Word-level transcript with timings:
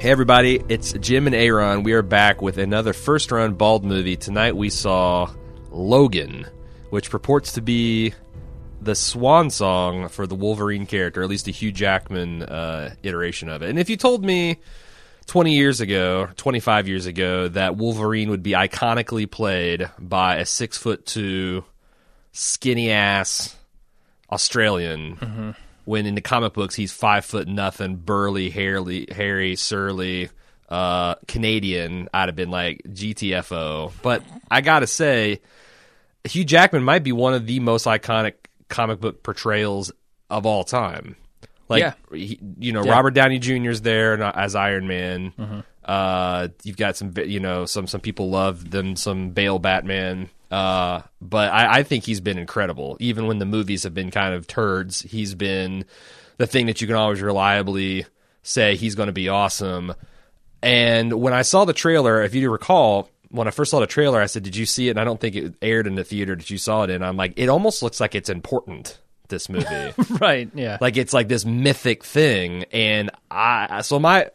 Hey 0.00 0.10
everybody, 0.12 0.62
it's 0.70 0.94
Jim 0.94 1.26
and 1.26 1.36
Aaron. 1.36 1.82
We 1.82 1.92
are 1.92 2.00
back 2.00 2.40
with 2.40 2.56
another 2.56 2.94
first 2.94 3.30
run 3.30 3.52
bald 3.52 3.84
movie. 3.84 4.16
Tonight 4.16 4.56
we 4.56 4.70
saw 4.70 5.30
Logan, 5.70 6.46
which 6.88 7.10
purports 7.10 7.52
to 7.52 7.60
be 7.60 8.14
the 8.80 8.94
swan 8.94 9.50
song 9.50 10.08
for 10.08 10.26
the 10.26 10.34
Wolverine 10.34 10.86
character, 10.86 11.22
at 11.22 11.28
least 11.28 11.48
a 11.48 11.50
Hugh 11.50 11.70
Jackman 11.70 12.44
uh, 12.44 12.94
iteration 13.02 13.50
of 13.50 13.60
it. 13.60 13.68
And 13.68 13.78
if 13.78 13.90
you 13.90 13.98
told 13.98 14.24
me 14.24 14.56
20 15.26 15.54
years 15.54 15.82
ago, 15.82 16.30
25 16.34 16.88
years 16.88 17.04
ago, 17.04 17.48
that 17.48 17.76
Wolverine 17.76 18.30
would 18.30 18.42
be 18.42 18.52
iconically 18.52 19.30
played 19.30 19.90
by 19.98 20.36
a 20.36 20.46
six 20.46 20.78
foot 20.78 21.04
two, 21.04 21.62
skinny 22.32 22.90
ass 22.90 23.54
Australian, 24.32 25.54
when 25.90 26.06
in 26.06 26.14
the 26.14 26.20
comic 26.20 26.52
books 26.52 26.76
he's 26.76 26.92
five 26.92 27.24
foot 27.24 27.48
nothing, 27.48 27.96
burly, 27.96 28.48
hairy, 28.48 29.06
hairy, 29.10 29.56
surly. 29.56 30.30
Uh, 30.68 31.16
Canadian, 31.26 32.08
I'd 32.14 32.28
have 32.28 32.36
been 32.36 32.50
like 32.52 32.80
GTFO. 32.88 33.92
But 34.02 34.22
I 34.48 34.60
gotta 34.60 34.86
say, 34.86 35.40
Hugh 36.22 36.44
Jackman 36.44 36.84
might 36.84 37.02
be 37.02 37.10
one 37.10 37.34
of 37.34 37.44
the 37.46 37.58
most 37.58 37.86
iconic 37.86 38.34
comic 38.68 39.00
book 39.00 39.24
portrayals 39.24 39.90
of 40.30 40.46
all 40.46 40.62
time. 40.62 41.16
Like, 41.68 41.80
Yeah. 41.80 41.94
he, 42.12 42.38
you 42.60 42.72
know, 42.72 42.84
Yeah. 42.84 42.92
Robert 42.92 43.14
Downey 43.14 43.40
Jr. 43.40 43.70
is 43.70 43.82
there 43.82 44.22
as 44.22 44.54
Iron 44.54 44.86
Man. 44.86 45.32
Mm-hmm. 45.36 45.60
Uh, 45.84 46.48
you've 46.62 46.76
got 46.76 46.96
some, 46.96 47.12
you 47.16 47.40
know, 47.40 47.64
some 47.64 47.88
some 47.88 48.00
people 48.00 48.30
love 48.30 48.70
them, 48.70 48.94
some 48.94 49.30
Bale 49.30 49.58
Batman. 49.58 50.28
Uh, 50.50 51.02
but 51.20 51.52
I, 51.52 51.78
I 51.78 51.82
think 51.82 52.04
he's 52.04 52.20
been 52.20 52.38
incredible. 52.38 52.96
Even 53.00 53.26
when 53.26 53.38
the 53.38 53.46
movies 53.46 53.84
have 53.84 53.94
been 53.94 54.10
kind 54.10 54.34
of 54.34 54.46
turds, 54.46 55.02
he's 55.02 55.34
been 55.34 55.84
the 56.38 56.46
thing 56.46 56.66
that 56.66 56.80
you 56.80 56.86
can 56.86 56.96
always 56.96 57.20
reliably 57.22 58.06
say 58.42 58.74
he's 58.76 58.94
going 58.94 59.06
to 59.08 59.12
be 59.12 59.28
awesome. 59.28 59.94
And 60.62 61.12
when 61.20 61.32
I 61.32 61.42
saw 61.42 61.64
the 61.64 61.72
trailer, 61.72 62.22
if 62.22 62.34
you 62.34 62.50
recall, 62.50 63.08
when 63.30 63.46
I 63.46 63.50
first 63.52 63.70
saw 63.70 63.80
the 63.80 63.86
trailer, 63.86 64.20
I 64.20 64.26
said, 64.26 64.42
"Did 64.42 64.56
you 64.56 64.66
see 64.66 64.88
it?" 64.88 64.92
And 64.92 65.00
I 65.00 65.04
don't 65.04 65.20
think 65.20 65.36
it 65.36 65.54
aired 65.62 65.86
in 65.86 65.94
the 65.94 66.04
theater 66.04 66.34
that 66.34 66.50
you 66.50 66.58
saw 66.58 66.82
it 66.82 66.90
in. 66.90 67.02
I'm 67.02 67.16
like, 67.16 67.34
it 67.36 67.48
almost 67.48 67.82
looks 67.82 68.00
like 68.00 68.14
it's 68.14 68.28
important. 68.28 68.98
This 69.28 69.48
movie, 69.48 69.92
Right. 70.20 70.50
Yeah. 70.54 70.78
like 70.80 70.96
it's 70.96 71.12
like 71.12 71.28
this 71.28 71.44
mythic 71.44 72.02
thing, 72.02 72.64
and 72.72 73.10
I 73.30 73.82
so 73.82 74.00
my 74.00 74.28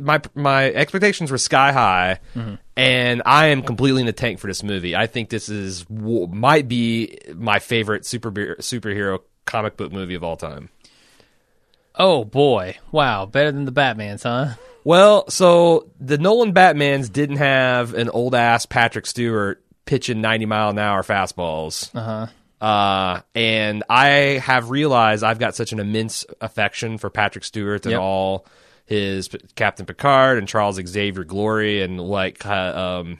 my 0.00 0.20
my 0.34 0.70
expectations 0.72 1.30
were 1.30 1.38
sky 1.38 1.72
high, 1.72 2.20
and 2.76 3.22
I 3.24 3.46
am 3.48 3.62
completely 3.62 4.00
in 4.00 4.06
the 4.06 4.12
tank 4.12 4.38
for 4.38 4.46
this 4.46 4.62
movie. 4.62 4.94
I 4.96 5.06
think 5.06 5.28
this 5.30 5.48
is 5.48 5.84
might 5.88 6.68
be 6.68 7.18
my 7.34 7.58
favorite 7.58 8.04
super 8.06 8.30
superhero 8.32 9.20
comic 9.46 9.76
book 9.76 9.92
movie 9.92 10.14
of 10.14 10.24
all 10.24 10.36
time. 10.36 10.70
oh 11.96 12.24
boy. 12.24 12.76
Wow. 12.92 13.26
Better 13.26 13.52
than 13.52 13.64
the 13.64 13.72
Batman's, 13.72 14.22
huh? 14.24 14.54
Well, 14.84 15.28
so 15.30 15.90
the 16.00 16.18
Nolan 16.18 16.52
Batmans 16.52 17.10
didn't 17.12 17.36
have 17.36 17.94
an 17.94 18.10
old 18.10 18.34
ass 18.34 18.66
Patrick 18.66 19.06
Stewart 19.06 19.62
pitching 19.86 20.20
90 20.20 20.46
mile 20.46 20.70
an 20.70 20.78
hour 20.78 21.02
fastballs. 21.02 21.90
Uh-huh. 21.94 22.26
Uh, 22.64 23.20
and 23.34 23.84
I 23.88 24.08
have 24.42 24.70
realized 24.70 25.22
I've 25.24 25.38
got 25.38 25.54
such 25.54 25.72
an 25.72 25.80
immense 25.80 26.24
affection 26.40 26.98
for 26.98 27.10
Patrick 27.10 27.44
Stewart 27.44 27.84
and 27.84 27.92
Yep. 27.92 28.00
all 28.00 28.46
his 28.86 29.28
P- 29.28 29.38
Captain 29.54 29.86
Picard 29.86 30.38
and 30.38 30.48
Charles 30.48 30.76
Xavier 30.76 31.24
Glory 31.24 31.82
and 31.82 32.00
like 32.00 32.44
um, 32.46 33.18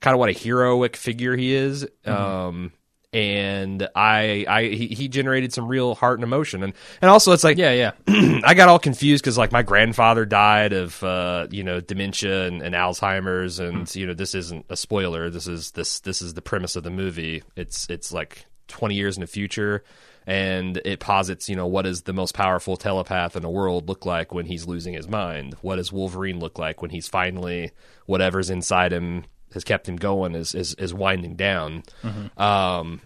kind 0.00 0.14
of 0.14 0.18
what 0.18 0.28
a 0.28 0.32
heroic 0.32 0.96
figure 0.96 1.36
he 1.36 1.54
is. 1.54 1.86
Um, 2.04 2.72
and 3.12 3.88
I, 3.94 4.44
I, 4.46 4.64
he, 4.64 4.88
he 4.88 5.08
generated 5.08 5.52
some 5.52 5.66
real 5.66 5.94
heart 5.94 6.18
and 6.18 6.24
emotion, 6.24 6.62
and 6.62 6.74
and 7.00 7.10
also 7.10 7.32
it's 7.32 7.42
like 7.42 7.56
Yeah. 7.56 7.72
Yeah. 7.72 7.92
I 8.44 8.52
got 8.54 8.68
all 8.68 8.78
confused 8.78 9.24
because 9.24 9.38
like 9.38 9.50
my 9.50 9.62
grandfather 9.62 10.26
died 10.26 10.74
of 10.74 11.02
uh, 11.02 11.46
you 11.50 11.64
know 11.64 11.80
dementia 11.80 12.46
and, 12.46 12.60
and 12.60 12.74
Alzheimer's, 12.74 13.60
and 13.60 13.92
you 13.94 14.06
know 14.06 14.14
this 14.14 14.34
isn't 14.34 14.66
a 14.68 14.76
spoiler. 14.76 15.30
This 15.30 15.46
is 15.46 15.70
this 15.70 16.00
this 16.00 16.20
is 16.20 16.34
the 16.34 16.42
premise 16.42 16.76
of 16.76 16.82
the 16.84 16.90
movie. 16.90 17.42
It's 17.56 17.88
it's 17.88 18.12
like 18.12 18.44
twenty 18.68 18.94
years 18.94 19.16
in 19.16 19.22
the 19.22 19.26
future, 19.26 19.82
and 20.26 20.80
it 20.84 21.00
posits 21.00 21.48
you 21.48 21.56
know 21.56 21.66
what 21.66 21.82
does 21.82 22.02
the 22.02 22.12
most 22.12 22.34
powerful 22.34 22.76
telepath 22.76 23.34
in 23.34 23.42
the 23.42 23.50
world 23.50 23.88
look 23.88 24.06
like 24.06 24.32
when 24.32 24.46
he's 24.46 24.66
losing 24.66 24.94
his 24.94 25.08
mind? 25.08 25.54
What 25.62 25.76
does 25.76 25.92
Wolverine 25.92 26.38
look 26.38 26.58
like 26.58 26.80
when 26.80 26.90
he's 26.90 27.08
finally 27.08 27.72
whatever's 28.06 28.50
inside 28.50 28.92
him 28.92 29.24
has 29.54 29.64
kept 29.64 29.88
him 29.88 29.96
going 29.96 30.34
is 30.34 30.54
is, 30.54 30.74
is 30.74 30.92
winding 30.94 31.36
down. 31.36 31.82
Um, 32.36 33.00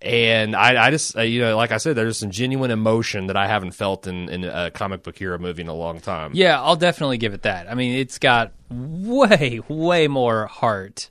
and 0.00 0.56
I, 0.56 0.86
I 0.86 0.90
just, 0.90 1.16
uh, 1.16 1.22
you 1.22 1.40
know, 1.40 1.56
like 1.56 1.70
I 1.70 1.76
said, 1.76 1.94
there's 1.94 2.18
some 2.18 2.30
genuine 2.30 2.72
emotion 2.72 3.28
that 3.28 3.36
I 3.36 3.46
haven't 3.46 3.70
felt 3.70 4.08
in, 4.08 4.28
in 4.28 4.44
a 4.44 4.70
comic 4.72 5.04
book 5.04 5.16
hero 5.16 5.38
movie 5.38 5.62
in 5.62 5.68
a 5.68 5.74
long 5.74 6.00
time. 6.00 6.32
Yeah. 6.34 6.60
I'll 6.60 6.76
definitely 6.76 7.18
give 7.18 7.34
it 7.34 7.42
that. 7.42 7.70
I 7.70 7.74
mean, 7.74 7.94
it's 7.94 8.18
got 8.18 8.52
way, 8.68 9.60
way 9.68 10.08
more 10.08 10.46
heart 10.46 11.10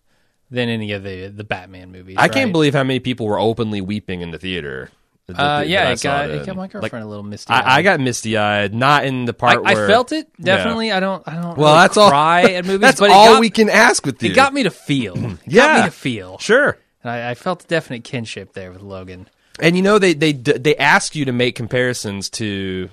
than 0.52 0.70
any 0.70 0.92
of 0.92 1.04
the 1.04 1.28
the 1.28 1.44
Batman 1.44 1.92
movies. 1.92 2.18
I 2.20 2.28
can't 2.28 2.52
believe 2.52 2.74
how 2.74 2.84
many 2.84 3.00
people 3.00 3.26
were 3.26 3.40
openly 3.40 3.82
weeping 3.82 4.22
in 4.22 4.32
the 4.32 4.38
theater. 4.38 4.90
that- 5.28 5.40
Uh, 5.40 5.62
yeah, 5.62 5.88
I 5.88 5.92
it 5.94 6.02
got, 6.02 6.30
it 6.30 6.46
got 6.46 6.56
my 6.58 6.64
Like, 6.64 6.72
girlfriend 6.74 7.06
a 7.06 7.08
little 7.08 7.24
misty. 7.24 7.54
I, 7.54 7.78
I 7.78 7.82
got 7.84 8.00
misty 8.02 8.36
eyed, 8.38 8.74
not 8.74 9.06
in 9.06 9.24
the 9.26 9.32
I, 9.34 9.36
part 9.36 9.62
I 9.66 9.74
where 9.76 9.88
felt 9.88 10.12
it 10.12 10.28
definitely. 10.42 10.92
I 10.92 11.00
don't. 11.00 11.26
I 11.28 11.36
don't. 11.36 11.58
Well, 11.58 11.74
really 11.74 11.84
that's 11.84 11.98
all. 11.98 12.10
cry 12.10 12.42
at 12.44 12.66
movies. 12.66 12.82
That's 12.82 13.00
but 13.00 13.12
all 13.12 13.34
got, 13.36 13.40
we 13.40 13.50
can 13.50 13.70
ask 13.70 14.06
with 14.06 14.22
you. 14.22 14.32
It 14.32 14.36
got 14.36 14.54
me 14.54 14.64
to 14.64 14.72
feel. 14.72 15.16
It 15.46 15.54
got 15.54 15.78
Yeah. 15.78 15.78
me 15.80 15.86
to 15.86 15.92
feel. 15.92 16.38
Sure. 16.40 16.78
And 17.04 17.12
I, 17.12 17.32
I 17.32 17.34
felt 17.36 17.64
a 17.64 17.68
definite 17.68 18.04
kinship 18.04 18.54
there 18.54 18.72
with 18.72 18.82
Logan. 18.82 19.28
And 19.60 19.76
you 19.78 19.82
know 19.82 20.00
they 20.00 20.14
they 20.14 20.34
they 20.34 20.76
ask 20.76 21.16
you 21.16 21.24
to 21.26 21.32
make 21.32 21.56
comparisons 21.56 22.30
to 22.32 22.90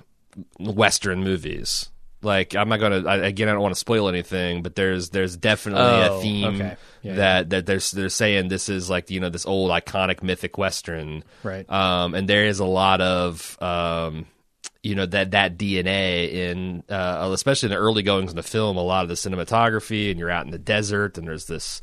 Western 0.58 1.24
movies. 1.24 1.88
Like 2.20 2.56
I'm 2.56 2.68
not 2.68 2.80
gonna 2.80 3.08
I, 3.08 3.16
again. 3.18 3.48
I 3.48 3.52
don't 3.52 3.62
want 3.62 3.74
to 3.74 3.78
spoil 3.78 4.08
anything, 4.08 4.62
but 4.62 4.74
there's 4.74 5.10
there's 5.10 5.36
definitely 5.36 5.82
Oh, 5.82 6.18
a 6.18 6.20
theme 6.22 6.54
okay. 6.56 6.76
Yeah, 7.02 7.14
that 7.14 7.50
that 7.50 7.66
they're 7.66 7.78
they're 7.78 8.08
saying 8.08 8.48
this 8.48 8.68
is 8.68 8.90
like 8.90 9.10
you 9.10 9.20
know 9.20 9.28
this 9.28 9.46
old 9.46 9.70
iconic 9.70 10.22
mythic 10.22 10.58
Western, 10.58 11.22
Right. 11.44 11.68
Um, 11.70 12.14
and 12.14 12.28
there 12.28 12.46
is 12.46 12.58
a 12.58 12.64
lot 12.64 13.00
of 13.00 13.56
um, 13.62 14.26
you 14.82 14.96
know 14.96 15.06
that 15.06 15.30
that 15.30 15.56
DNA 15.58 16.32
in 16.32 16.82
uh, 16.88 17.30
especially 17.32 17.68
in 17.68 17.70
the 17.72 17.78
early 17.78 18.02
goings 18.02 18.30
in 18.30 18.36
the 18.36 18.42
film. 18.42 18.76
A 18.76 18.82
lot 18.82 19.04
of 19.04 19.08
the 19.08 19.14
cinematography, 19.14 20.10
and 20.10 20.18
you're 20.18 20.30
out 20.30 20.44
in 20.44 20.50
the 20.50 20.58
desert, 20.58 21.18
and 21.18 21.26
there's 21.28 21.46
this 21.46 21.80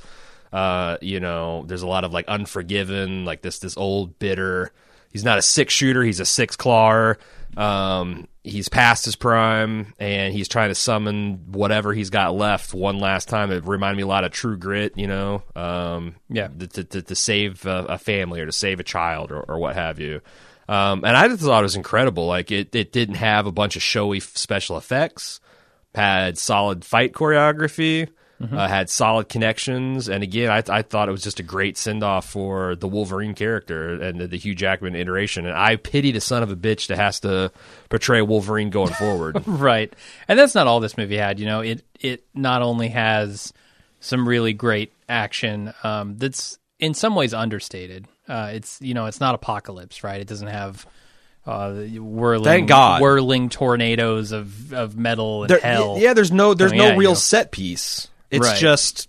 uh, 0.52 0.98
you 1.02 1.20
know, 1.20 1.64
there's 1.68 1.82
a 1.82 1.88
lot 1.88 2.04
of 2.06 2.14
like 2.14 2.28
Unforgiven, 2.28 3.26
like 3.26 3.42
this 3.42 3.60
this 3.60 3.76
old 3.78 4.18
bitter. 4.20 4.72
He's 5.12 5.24
not 5.24 5.38
a 5.38 5.42
six 5.42 5.74
shooter; 5.74 6.04
he's 6.04 6.20
a 6.20 6.26
six 6.26 6.56
clawer. 6.56 7.18
Um, 7.58 8.28
he's 8.44 8.70
past 8.70 9.06
his 9.06 9.16
prime, 9.16 9.94
and 10.00 10.34
he's 10.34 10.48
trying 10.48 10.70
to 10.70 10.76
summon 10.76 11.52
whatever 11.52 11.94
he's 11.94 12.10
got 12.10 12.36
left 12.36 12.74
one 12.74 13.00
last 13.00 13.28
time. 13.30 13.52
It 13.52 13.66
reminded 13.66 13.98
me 13.98 14.04
a 14.04 14.08
lot 14.08 14.24
of 14.24 14.32
True 14.32 14.58
Grit, 14.58 14.98
you 14.98 15.08
know. 15.08 15.44
Um, 15.56 16.16
Yeah. 16.30 16.48
to, 16.48 16.84
to, 16.84 17.02
to 17.02 17.16
save 17.16 17.66
a, 17.66 17.86
a 17.90 17.98
family 17.98 18.42
or 18.42 18.46
to 18.46 18.52
save 18.52 18.80
a 18.80 18.84
child 18.84 19.32
or, 19.32 19.40
or 19.42 19.58
what 19.58 19.76
have 19.76 20.00
you. 20.00 20.22
Um, 20.68 21.04
and 21.06 21.16
I 21.16 21.28
just 21.28 21.42
thought 21.42 21.60
it 21.60 21.64
was 21.64 21.76
incredible. 21.76 22.26
Like 22.28 22.52
it, 22.52 22.76
it 22.76 22.92
didn't 22.92 23.16
have 23.16 23.46
a 23.46 23.52
bunch 23.52 23.76
of 23.76 23.82
showy 23.84 24.20
special 24.20 24.78
effects. 24.78 25.40
Had 25.94 26.38
solid 26.38 26.84
fight 26.84 27.14
choreography. 27.14 28.10
Uh, 28.42 28.68
had 28.68 28.90
solid 28.90 29.30
connections, 29.30 30.10
and 30.10 30.22
again, 30.22 30.52
I, 30.52 30.62
I 30.70 30.82
thought 30.82 31.08
it 31.08 31.12
was 31.14 31.24
just 31.24 31.40
a 31.40 31.44
great 31.44 31.78
send 31.78 32.04
off 32.04 32.30
for 32.30 32.76
the 32.76 32.88
Wolverine 32.88 33.34
character 33.34 33.94
and 33.94 34.20
the, 34.20 34.28
the 34.28 34.38
Hugh 34.38 34.54
Jackman 34.54 34.94
iteration. 34.94 35.46
And 35.46 35.56
I 35.58 35.78
pity 35.78 36.12
the 36.12 36.20
son 36.20 36.44
of 36.44 36.52
a 36.52 36.56
bitch 36.56 36.88
that 36.88 36.98
has 36.98 37.22
to 37.22 37.50
portray 37.90 38.22
Wolverine 38.22 38.70
going 38.72 38.92
forward. 38.94 39.42
Right. 39.48 39.92
And 40.28 40.38
that's 40.38 40.54
not 40.54 40.68
all 40.68 40.82
this 40.82 40.98
movie 40.98 41.16
had, 41.16 41.40
you 41.40 41.46
know. 41.46 41.62
It 41.62 41.84
it 42.02 42.26
not 42.34 42.62
only 42.62 42.90
has 42.90 43.54
some 44.02 44.28
really 44.28 44.52
great 44.52 44.92
action 45.08 45.74
um, 45.84 46.18
that's 46.18 46.60
in 46.78 46.94
some 46.94 47.16
ways 47.16 47.34
understated. 47.34 48.06
Uh, 48.28 48.52
it's 48.54 48.82
you 48.82 48.94
know, 48.94 49.06
it's 49.06 49.22
not 49.22 49.34
apocalypse, 49.36 50.04
right? 50.04 50.20
It 50.20 50.28
doesn't 50.28 50.50
have 50.50 50.86
uh, 51.48 51.72
whirling 52.00 52.44
Thank 52.44 52.68
God. 52.68 53.02
whirling 53.02 53.48
tornadoes 53.50 54.34
of, 54.34 54.74
of 54.74 54.98
metal 54.98 55.44
and 55.44 55.50
There- 55.52 55.60
hell. 55.60 55.98
yeah, 56.00 56.14
there's 56.14 56.34
no 56.34 56.54
there's 56.54 56.74
Oh, 56.74 56.76
no 56.76 56.84
yeah, 56.88 56.94
you 56.94 57.00
real 57.00 57.12
know. 57.12 57.16
set 57.16 57.52
piece. 57.54 58.10
It's 58.32 58.46
Right. 58.48 58.58
just 58.60 59.08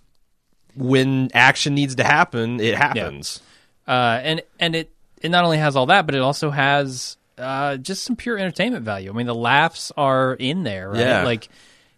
when 0.75 1.29
action 1.33 1.73
needs 1.75 1.95
to 1.95 2.03
happen, 2.03 2.59
it 2.59 2.75
happens. 2.75 3.41
uh, 3.87 4.19
and 4.23 4.41
and 4.59 4.75
it 4.75 4.91
it 5.21 5.29
not 5.29 5.43
only 5.45 5.57
has 5.57 5.75
all 5.75 5.87
that, 5.87 6.05
but 6.05 6.13
it 6.15 6.21
also 6.21 6.49
has 6.51 7.17
uh, 7.37 7.77
just 7.77 8.03
some 8.03 8.15
pure 8.15 8.37
entertainment 8.37 8.83
value. 8.85 9.09
I 9.11 9.13
mean, 9.13 9.27
the 9.27 9.35
laughs 9.35 9.91
are 9.97 10.33
in 10.33 10.63
there, 10.63 10.89
right? 10.89 10.99
Yeah. 10.99 11.23
Like 11.23 11.49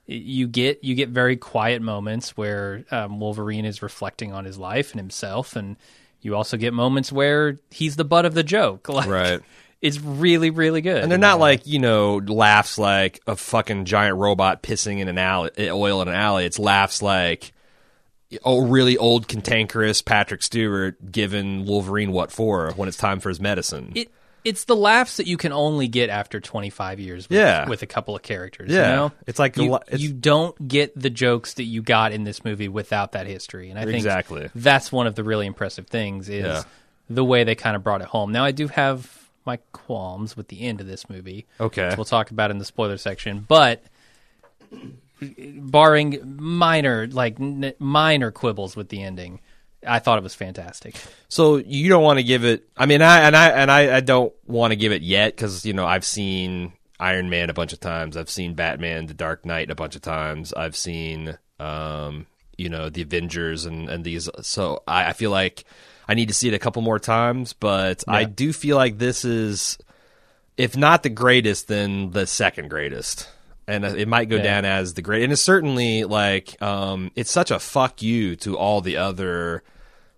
you 0.06 0.48
get 0.48 0.84
you 0.84 0.96
get 0.96 1.10
very 1.10 1.36
quiet 1.38 1.82
moments 1.82 2.36
where 2.38 2.84
um, 2.92 3.20
Wolverine 3.20 3.66
is 3.66 3.82
reflecting 3.82 4.34
on 4.34 4.46
his 4.46 4.58
life 4.58 4.92
and 4.92 5.00
himself, 5.00 5.56
and 5.56 5.76
you 6.22 6.36
also 6.36 6.58
get 6.58 6.74
moments 6.74 7.12
where 7.12 7.58
he's 7.70 7.96
the 7.96 8.06
butt 8.06 8.26
of 8.26 8.34
the 8.34 8.44
joke. 8.44 8.88
Like, 8.90 9.08
Right. 9.10 9.42
It's 9.82 10.00
really 10.00 10.50
really 10.50 10.82
good, 10.82 11.02
And 11.04 11.10
they're 11.12 11.18
not 11.18 11.40
like, 11.40 11.66
you 11.66 11.80
know, 11.80 12.18
laughs 12.18 12.78
like 12.78 13.22
a 13.28 13.36
fucking 13.36 13.86
giant 13.86 14.18
robot 14.18 14.62
pissing 14.62 15.00
in 15.00 15.08
an 15.08 15.18
alley, 15.18 15.52
eh, 15.58 15.70
oil 15.70 16.02
in 16.02 16.08
an 16.10 16.16
alley. 16.16 16.46
It's 16.46 16.60
laughs 16.60 17.02
like 17.02 17.54
oh, 18.44 18.68
really 18.68 18.96
old, 18.98 19.28
cantankerous 19.28 20.02
Patrick 20.04 20.44
Stewart 20.44 21.12
giving 21.12 21.66
Wolverine 21.66 22.12
what 22.12 22.32
for 22.32 22.72
when 22.76 22.88
it's 22.88 22.98
time 22.98 23.20
for 23.20 23.30
his 23.30 23.40
medicine. 23.40 23.92
it 23.96 24.12
it's 24.46 24.64
the 24.66 24.76
laughs 24.76 25.18
that 25.18 25.28
you 25.28 25.36
can 25.36 25.52
only 25.52 25.88
get 25.90 26.10
after 26.10 26.40
25 26.40 27.00
years 27.02 27.28
with, 27.28 27.38
Yeah. 27.38 27.68
with 27.68 27.82
a 27.82 27.86
couple 27.86 28.16
of 28.16 28.22
characters. 28.22 28.70
Yeah. 28.72 28.90
You 28.90 28.96
know? 28.96 29.12
It's 29.28 29.38
like 29.38 29.58
you, 29.58 29.76
it's- 29.76 30.00
you 30.00 30.14
don't 30.14 30.66
get 30.68 30.98
the 30.98 31.10
jokes 31.10 31.56
that 31.56 31.66
you 31.66 31.82
got 31.82 32.14
in 32.14 32.24
this 32.24 32.46
movie 32.46 32.70
without 32.70 33.12
that 33.12 33.28
history. 33.28 33.70
And 33.70 33.78
I 33.78 33.84
think 33.84 33.98
Exactly. 33.98 34.50
that's 34.56 34.94
one 34.94 35.08
of 35.08 35.16
the 35.16 35.26
really 35.26 35.46
impressive 35.46 35.88
things 35.88 36.30
is 36.30 36.46
Yeah. 36.46 36.64
the 37.10 37.26
way 37.26 37.44
they 37.44 37.56
kind 37.56 37.76
of 37.76 37.84
brought 37.84 38.00
it 38.02 38.08
home. 38.08 38.32
Now, 38.32 38.46
I 38.46 38.52
do 38.52 38.70
have 38.70 39.19
my 39.46 39.58
qualms 39.72 40.36
with 40.38 40.48
the 40.50 40.62
end 40.62 40.82
of 40.82 40.88
this 40.88 41.10
movie. 41.10 41.46
Okay. 41.60 41.88
which 41.90 41.98
we'll 41.98 42.06
talk 42.06 42.32
about 42.32 42.52
in 42.52 42.58
the 42.58 42.66
spoiler 42.66 42.98
section. 42.98 43.46
But 43.48 43.84
barring 45.22 46.38
minor, 46.40 47.08
like 47.08 47.40
n- 47.40 47.74
minor 47.80 48.32
quibbles 48.32 48.76
with 48.76 48.90
the 48.90 49.02
ending, 49.02 49.40
I 49.86 50.00
thought 50.00 50.18
it 50.18 50.24
was 50.24 50.36
fantastic. 50.36 50.96
So 51.30 51.58
you 51.58 51.90
don't 51.90 52.04
want 52.04 52.20
to 52.20 52.24
give 52.24 52.44
it. 52.44 52.68
I 52.78 52.86
mean, 52.86 53.02
I 53.02 53.20
and 53.20 53.36
I 53.36 53.50
and 53.50 53.72
I, 53.72 53.98
I 53.98 54.00
don't 54.02 54.34
want 54.46 54.72
to 54.72 54.76
give 54.76 54.92
it 54.92 55.02
yet 55.02 55.36
because 55.36 55.66
you 55.66 55.74
know 55.74 55.86
I've 55.86 56.06
seen 56.06 56.74
Iron 57.00 57.30
Man 57.30 57.50
a 57.50 57.54
bunch 57.54 57.74
of 57.74 57.80
times. 57.80 58.18
I've 58.18 58.30
seen 58.30 58.56
Batman: 58.56 59.06
The 59.06 59.14
Dark 59.14 59.46
Knight 59.46 59.72
a 59.72 59.76
bunch 59.76 59.96
of 59.96 60.02
times. 60.02 60.54
I've 60.54 60.76
seen 60.76 61.38
um, 61.60 62.28
you 62.58 62.70
know 62.70 62.90
the 62.90 63.02
Avengers 63.02 63.66
and 63.66 63.90
and 63.90 64.04
these. 64.04 64.30
So 64.42 64.84
I, 64.86 65.10
I 65.10 65.14
feel 65.14 65.32
like 65.32 65.64
I 66.10 66.16
need 66.16 66.28
to 66.30 66.34
see 66.34 66.48
it 66.48 66.56
a 66.56 66.60
couple 66.60 66.82
more 66.82 66.98
times. 67.00 67.54
But 67.54 68.04
I 68.08 68.24
do 68.24 68.52
feel 68.52 68.76
like 68.76 68.98
this 68.98 69.24
is, 69.24 69.78
if 70.58 70.76
not 70.76 71.04
the 71.04 71.10
greatest, 71.10 71.68
then 71.68 72.10
the 72.12 72.26
second 72.26 72.70
greatest. 72.70 73.30
And 73.68 73.86
it 73.86 74.08
might 74.08 74.28
go 74.30 74.38
Yeah. 74.38 74.42
down 74.44 74.66
as 74.66 74.96
the 74.96 75.04
great, 75.04 75.22
and 75.24 75.32
it's 75.32 75.44
certainly 75.44 76.04
like 76.04 76.60
um, 76.60 77.12
it's 77.16 77.30
such 77.30 77.52
a 77.52 77.60
fuck 77.60 78.02
you 78.02 78.36
to 78.38 78.58
all 78.58 78.82
the 78.82 78.98
other 78.98 79.62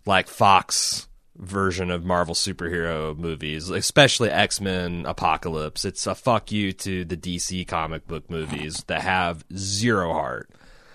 like 0.05 0.29
Fox 0.29 1.09
version 1.35 1.91
of 1.91 2.05
Marvel 2.05 2.33
superhero 2.35 3.17
movies, 3.17 3.69
especially 3.69 4.29
X 4.31 4.61
Men 4.61 5.03
Apocalypse. 5.05 5.83
It's 5.83 6.07
a 6.07 6.15
fuck 6.15 6.53
you 6.53 6.71
to 6.71 7.03
the 7.03 7.17
DC 7.17 7.67
comic 7.67 8.07
book 8.07 8.29
movies 8.29 8.85
that 8.87 9.01
have 9.01 9.43
zero 9.53 10.13
heart. 10.13 10.49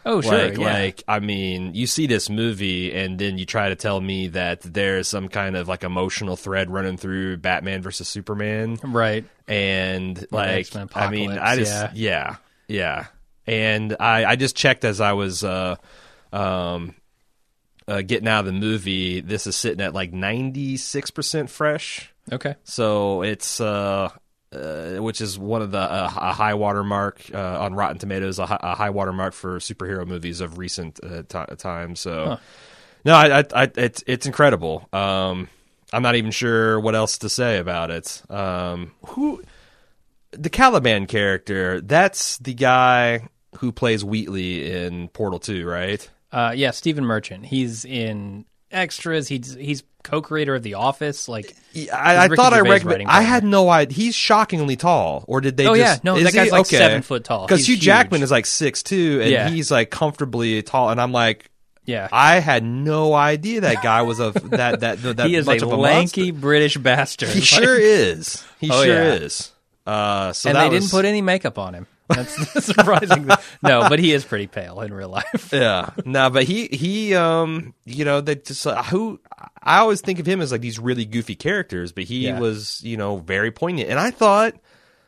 Oh, 0.09 0.21
sure. 0.21 0.33
like, 0.33 0.57
yeah. 0.57 0.73
like 0.73 1.03
I 1.09 1.19
mean, 1.19 1.75
you 1.75 1.89
see 1.89 2.07
this 2.07 2.31
movie, 2.31 2.95
and 2.95 3.19
then 3.19 3.39
you 3.39 3.45
try 3.45 3.69
to 3.69 3.75
tell 3.75 4.01
me 4.01 4.29
that 4.29 4.61
there's 4.61 5.09
some 5.09 5.29
kind 5.29 5.57
of 5.57 5.67
like 5.67 5.83
emotional 5.83 6.37
thread 6.37 6.71
running 6.71 6.97
through 6.97 7.39
Batman 7.39 7.83
versus 7.83 8.09
Superman, 8.09 8.79
right. 8.85 9.25
and 9.49 10.25
like 10.31 10.69
I 10.95 11.11
mean, 11.11 11.33
I 11.33 11.57
just 11.57 11.95
yeah, 11.97 12.37
yeah, 12.69 13.07
and 13.49 13.97
I 13.99 14.25
I 14.25 14.37
just 14.37 14.55
checked 14.55 14.85
as 14.85 15.01
I 15.01 15.15
was 15.15 15.43
uh 15.43 15.75
um 16.33 16.95
uh, 17.89 18.03
getting 18.03 18.29
out 18.29 18.41
of 18.41 18.47
the 18.47 18.53
movie. 18.53 19.21
This 19.21 19.47
is 19.49 19.57
sitting 19.57 19.81
at 19.81 19.93
like 19.93 20.13
ninety 20.13 20.77
six 20.77 21.11
percent 21.11 21.51
fresh. 21.51 22.13
Okay. 22.31 22.57
So 22.65 23.23
it's 23.23 23.61
uh, 23.61 24.11
uh, 24.57 25.03
which 25.03 25.21
is 25.21 25.39
one 25.39 25.63
of 25.63 25.71
the 25.71 25.79
uh, 25.79 26.11
a 26.17 26.33
high 26.33 26.55
water 26.55 26.83
mark 26.83 27.23
uh, 27.33 27.61
on 27.61 27.75
Rotten 27.75 27.99
Tomatoes, 27.99 28.39
a, 28.39 28.47
hi- 28.47 28.61
a 28.63 28.75
high 28.75 28.91
water 28.91 29.13
mark 29.13 29.35
for 29.35 29.59
superhero 29.59 30.07
movies 30.07 30.41
of 30.41 30.59
recent 30.59 30.99
uh, 31.03 31.23
ti 31.23 31.57
times. 31.57 32.01
So 32.01 32.39
no, 33.05 33.15
I, 33.15 33.41
I, 33.41 33.45
I, 33.55 33.71
it's 33.77 34.03
it's 34.07 34.27
incredible. 34.27 34.89
Um, 34.93 35.49
I'm 35.93 36.03
not 36.03 36.17
even 36.17 36.31
sure 36.31 36.81
what 36.81 36.95
else 36.95 37.19
to 37.19 37.29
say 37.29 37.59
about 37.59 37.91
it. 37.91 38.23
Um, 38.29 38.93
who 39.07 39.43
the 40.33 40.51
Caliban 40.51 41.07
character? 41.07 41.81
That's 41.81 42.39
the 42.39 42.55
guy 42.55 43.29
who 43.59 43.73
plays 43.73 44.05
Wheatley 44.05 44.71
in 44.71 45.09
Portal 45.09 45.39
Two, 45.39 45.67
right? 45.67 46.09
Uh, 46.33 46.53
yeah, 46.55 46.73
Stephen 46.73 47.05
Merchant. 47.05 47.47
He's 47.47 47.85
in 47.85 48.45
extras. 48.77 49.29
He's 49.29 49.55
he's 49.55 49.83
co-creator 50.05 50.55
of 50.55 50.63
The 50.63 50.75
Office. 50.75 51.29
Like, 51.29 51.57
I, 51.93 52.25
I 52.25 52.29
thought 52.29 52.53
I 52.53 52.61
recommend. 52.61 53.05
I 53.09 53.23
had 53.23 53.43
no 53.43 53.69
idea. 53.69 53.97
He's 53.97 54.15
shockingly 54.15 54.77
tall, 54.77 55.25
or 55.27 55.41
did 55.41 55.57
they? 55.57 55.67
Oh, 55.67 55.75
just, 55.75 56.05
yeah. 56.05 56.13
No, 56.13 56.19
that 56.23 56.33
guy's 56.33 56.47
he? 56.47 56.51
like 56.53 56.61
Okay. 56.67 56.77
seven 56.79 57.03
foot 57.03 57.25
tall. 57.25 57.47
Because 57.47 57.67
Hugh 57.69 57.77
Jackman 57.77 58.23
is 58.23 58.31
like 58.31 58.47
six 58.47 58.83
two, 58.83 59.21
and 59.23 59.31
Yeah. 59.31 59.49
he's 59.49 59.71
like 59.71 59.91
comfortably 59.91 60.63
tall. 60.63 60.91
And 60.91 61.01
I'm 61.01 61.13
like, 61.13 61.51
yeah, 61.85 62.09
I 62.13 62.39
had 62.41 62.63
no 62.65 63.15
idea 63.15 63.63
that 63.63 63.83
guy 63.83 64.03
was 64.03 64.21
a 64.21 64.31
that 64.45 64.81
that 64.81 65.03
that 65.03 65.27
he 65.27 65.35
is 65.35 65.47
much 65.47 65.63
a 65.63 65.67
of 65.67 65.73
a 65.73 65.77
lanky 65.77 66.31
British 66.31 66.77
bastard. 66.77 67.31
He 67.31 67.41
Like- 67.41 67.45
sure 67.45 67.79
is. 67.81 68.45
He 68.61 68.71
Oh, 68.71 68.85
sure 68.85 68.95
yeah. 68.95 69.13
is. 69.15 69.51
Uh, 69.87 70.33
so 70.33 70.51
and 70.51 70.59
they 70.59 70.69
was, 70.69 70.81
didn't 70.85 70.91
put 70.91 71.05
any 71.05 71.23
makeup 71.23 71.59
on 71.59 71.75
him. 71.75 71.87
That's 72.09 72.65
surprising. 72.65 73.29
No, 73.63 73.89
but 73.89 73.99
he 73.99 74.13
is 74.13 74.25
pretty 74.25 74.47
pale 74.47 74.81
in 74.81 74.93
real 74.95 75.09
life. 75.09 75.51
Yeah, 75.53 75.91
no, 76.05 76.31
but 76.31 76.45
he 76.45 76.67
he 76.69 77.15
um 77.15 77.75
you 77.85 78.05
know 78.05 78.21
they 78.21 78.37
just 78.37 78.67
uh, 78.67 78.83
who 78.85 79.21
I 79.63 79.79
always 79.79 80.01
think 80.01 80.19
of 80.19 80.27
him 80.27 80.41
as 80.41 80.53
like 80.53 80.61
these 80.61 80.79
really 80.79 81.05
goofy 81.05 81.35
characters, 81.35 81.93
but 81.93 82.05
he 82.05 82.27
Yeah. 82.27 82.39
was 82.39 82.81
you 82.85 82.97
know 82.97 83.17
very 83.19 83.51
poignant, 83.51 83.91
and 83.91 83.99
I 83.99 84.11
thought 84.11 84.55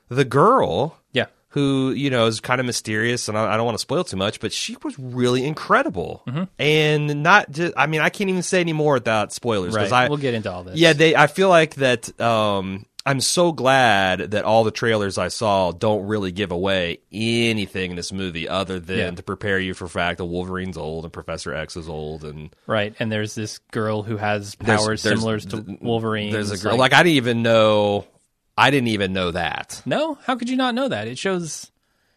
the 0.09 0.25
girl 0.25 0.97
Yeah. 1.13 1.27
who 1.51 1.91
you 1.93 2.11
know 2.11 2.27
is 2.27 2.41
kind 2.41 2.61
of 2.61 2.67
mysterious, 2.67 3.29
and 3.29 3.37
I, 3.39 3.53
I 3.55 3.57
don't 3.57 3.67
want 3.67 3.77
to 3.77 3.83
spoil 3.83 4.05
too 4.05 4.17
much, 4.17 4.41
but 4.41 4.53
she 4.53 4.77
was 4.83 4.99
really 4.99 5.45
incredible, 5.47 6.23
Mm-hmm. 6.27 6.45
and 6.59 7.23
not 7.23 7.51
just 7.51 7.75
I 7.77 7.87
mean 7.87 8.01
I 8.01 8.09
can't 8.09 8.31
even 8.31 8.43
say 8.43 8.61
any 8.61 8.73
more 8.73 8.95
without 8.95 9.33
spoilers 9.33 9.75
because 9.75 9.93
Right. 9.93 10.05
I 10.07 10.09
we'll 10.09 10.19
get 10.19 10.35
into 10.35 10.51
all 10.53 10.65
this. 10.65 10.77
yeah 10.77 10.93
they 10.95 11.15
I 11.15 11.27
feel 11.29 11.49
like 11.49 11.77
that 11.77 12.19
um 12.21 12.87
I'm 13.09 13.21
so 13.21 13.53
glad 13.53 14.33
that 14.33 14.45
all 14.45 14.65
the 14.65 14.71
trailers 14.71 15.17
I 15.19 15.29
saw 15.29 15.73
don't 15.73 16.07
really 16.07 16.31
give 16.33 16.51
away 16.53 16.99
anything 17.11 17.91
in 17.93 17.97
this 17.97 18.13
movie 18.13 18.49
other 18.49 18.79
than 18.79 18.99
Yeah. 18.99 19.11
to 19.13 19.23
prepare 19.23 19.59
you 19.59 19.75
for 19.75 19.85
the 19.85 19.91
fact 19.91 20.19
that 20.19 20.27
Wolverine's 20.27 20.77
old 20.77 21.05
and 21.05 21.13
Professor 21.13 21.55
X 21.55 21.77
is 21.77 21.89
old 21.89 22.25
and 22.25 22.55
Right. 22.67 22.95
And 22.99 23.11
there's 23.11 23.35
this 23.35 23.59
girl 23.71 24.03
who 24.03 24.17
has 24.19 24.55
powers 24.57 25.03
there's- 25.03 25.19
similar 25.19 25.39
to 25.41 25.63
th- 25.63 25.79
Wolverine. 25.81 26.33
there's 26.33 26.51
a 26.51 26.59
girl 26.59 26.77
like, 26.77 26.93
I 26.93 27.03
didn't 27.03 27.17
even 27.17 27.43
know 27.43 28.07
I 28.57 28.71
didn't 28.71 28.89
even 28.89 29.13
know 29.13 29.31
that. 29.31 29.81
no, 29.87 30.19
how 30.25 30.35
could 30.37 30.51
you 30.51 30.57
not 30.57 30.75
know 30.75 30.89
that? 30.89 31.07
It 31.09 31.17
shows 31.19 31.71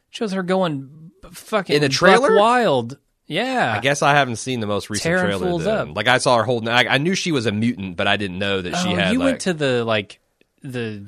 shows 0.10 0.32
her 0.34 0.44
going 0.44 1.12
fucking 1.32 1.76
In 1.76 1.82
the 1.84 1.90
trailer? 1.90 2.36
wild. 2.36 2.98
Yeah. 3.28 3.74
I 3.78 3.80
guess 3.80 4.02
I 4.02 4.14
haven't 4.16 4.38
seen 4.38 4.60
the 4.60 4.68
most 4.68 4.90
recent 4.90 5.04
Tearing 5.04 5.38
trailer. 5.40 5.60
then. 5.64 5.90
up. 5.92 5.96
Like 5.96 6.08
I 6.08 6.18
saw 6.18 6.38
her 6.38 6.44
holding. 6.44 6.68
I, 6.68 6.86
I 6.86 6.98
knew 6.98 7.16
she 7.16 7.32
was 7.32 7.46
a 7.46 7.52
mutant, 7.52 7.96
but 7.96 8.08
I 8.08 8.18
didn't 8.18 8.40
know 8.40 8.62
that 8.62 8.76
she 8.78 8.90
oh, 8.90 8.96
had. 8.96 9.14
you 9.14 9.20
like, 9.20 9.26
went 9.26 9.40
to 9.42 9.54
the 9.54 9.86
like 9.86 10.20
the 10.62 11.06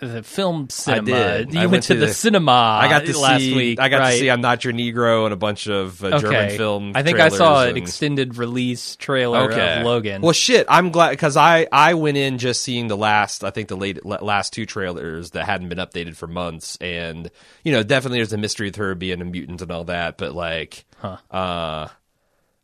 the 0.00 0.22
film 0.22 0.70
cinema. 0.70 1.04
did. 1.06 1.54
You 1.54 1.60
I 1.60 1.62
went, 1.62 1.72
went 1.72 1.84
to, 1.84 1.94
the, 1.94 2.06
the- 2.06 2.14
cinema. 2.14 2.52
I 2.52 2.88
got 2.88 3.04
to 3.04 3.18
last 3.18 3.40
see. 3.40 3.56
week. 3.56 3.80
I 3.80 3.88
got 3.88 3.98
right. 3.98 4.12
to 4.12 4.18
see. 4.18 4.30
I'm 4.30 4.40
not 4.40 4.64
your 4.64 4.72
Negro 4.72 5.24
and 5.24 5.32
a 5.32 5.36
bunch 5.36 5.66
of 5.66 6.04
uh, 6.04 6.20
German 6.20 6.36
okay. 6.36 6.56
film. 6.56 6.92
I 6.94 7.02
think 7.02 7.18
I 7.18 7.30
saw 7.30 7.62
trailers 7.62 7.70
an 7.70 7.76
extended 7.78 8.36
release 8.36 8.94
trailer 8.94 9.50
okay. 9.50 9.80
of 9.80 9.86
Logan. 9.86 10.22
Well, 10.22 10.32
shit. 10.32 10.66
I'm 10.68 10.90
glad 10.90 11.10
because 11.10 11.36
I 11.36 11.66
I 11.72 11.94
went 11.94 12.16
in 12.16 12.38
just 12.38 12.62
seeing 12.62 12.86
the 12.86 12.96
last. 12.96 13.42
I 13.42 13.50
think 13.50 13.68
the 13.68 13.76
late 13.76 14.04
last 14.06 14.52
two 14.52 14.66
trailers 14.66 15.32
that 15.32 15.46
hadn't 15.46 15.68
been 15.68 15.78
updated 15.78 16.14
for 16.14 16.28
months, 16.28 16.76
and 16.80 17.28
you 17.64 17.72
know, 17.72 17.82
definitely 17.82 18.18
there's 18.18 18.32
a 18.32 18.38
mystery 18.38 18.68
with 18.68 18.76
her 18.76 18.94
being 18.94 19.20
a 19.20 19.24
mutant 19.24 19.62
and 19.62 19.72
all 19.72 19.84
that. 19.84 20.16
But 20.16 20.32
like, 20.32 20.84
Huh. 20.98 21.16
uh, 21.30 21.88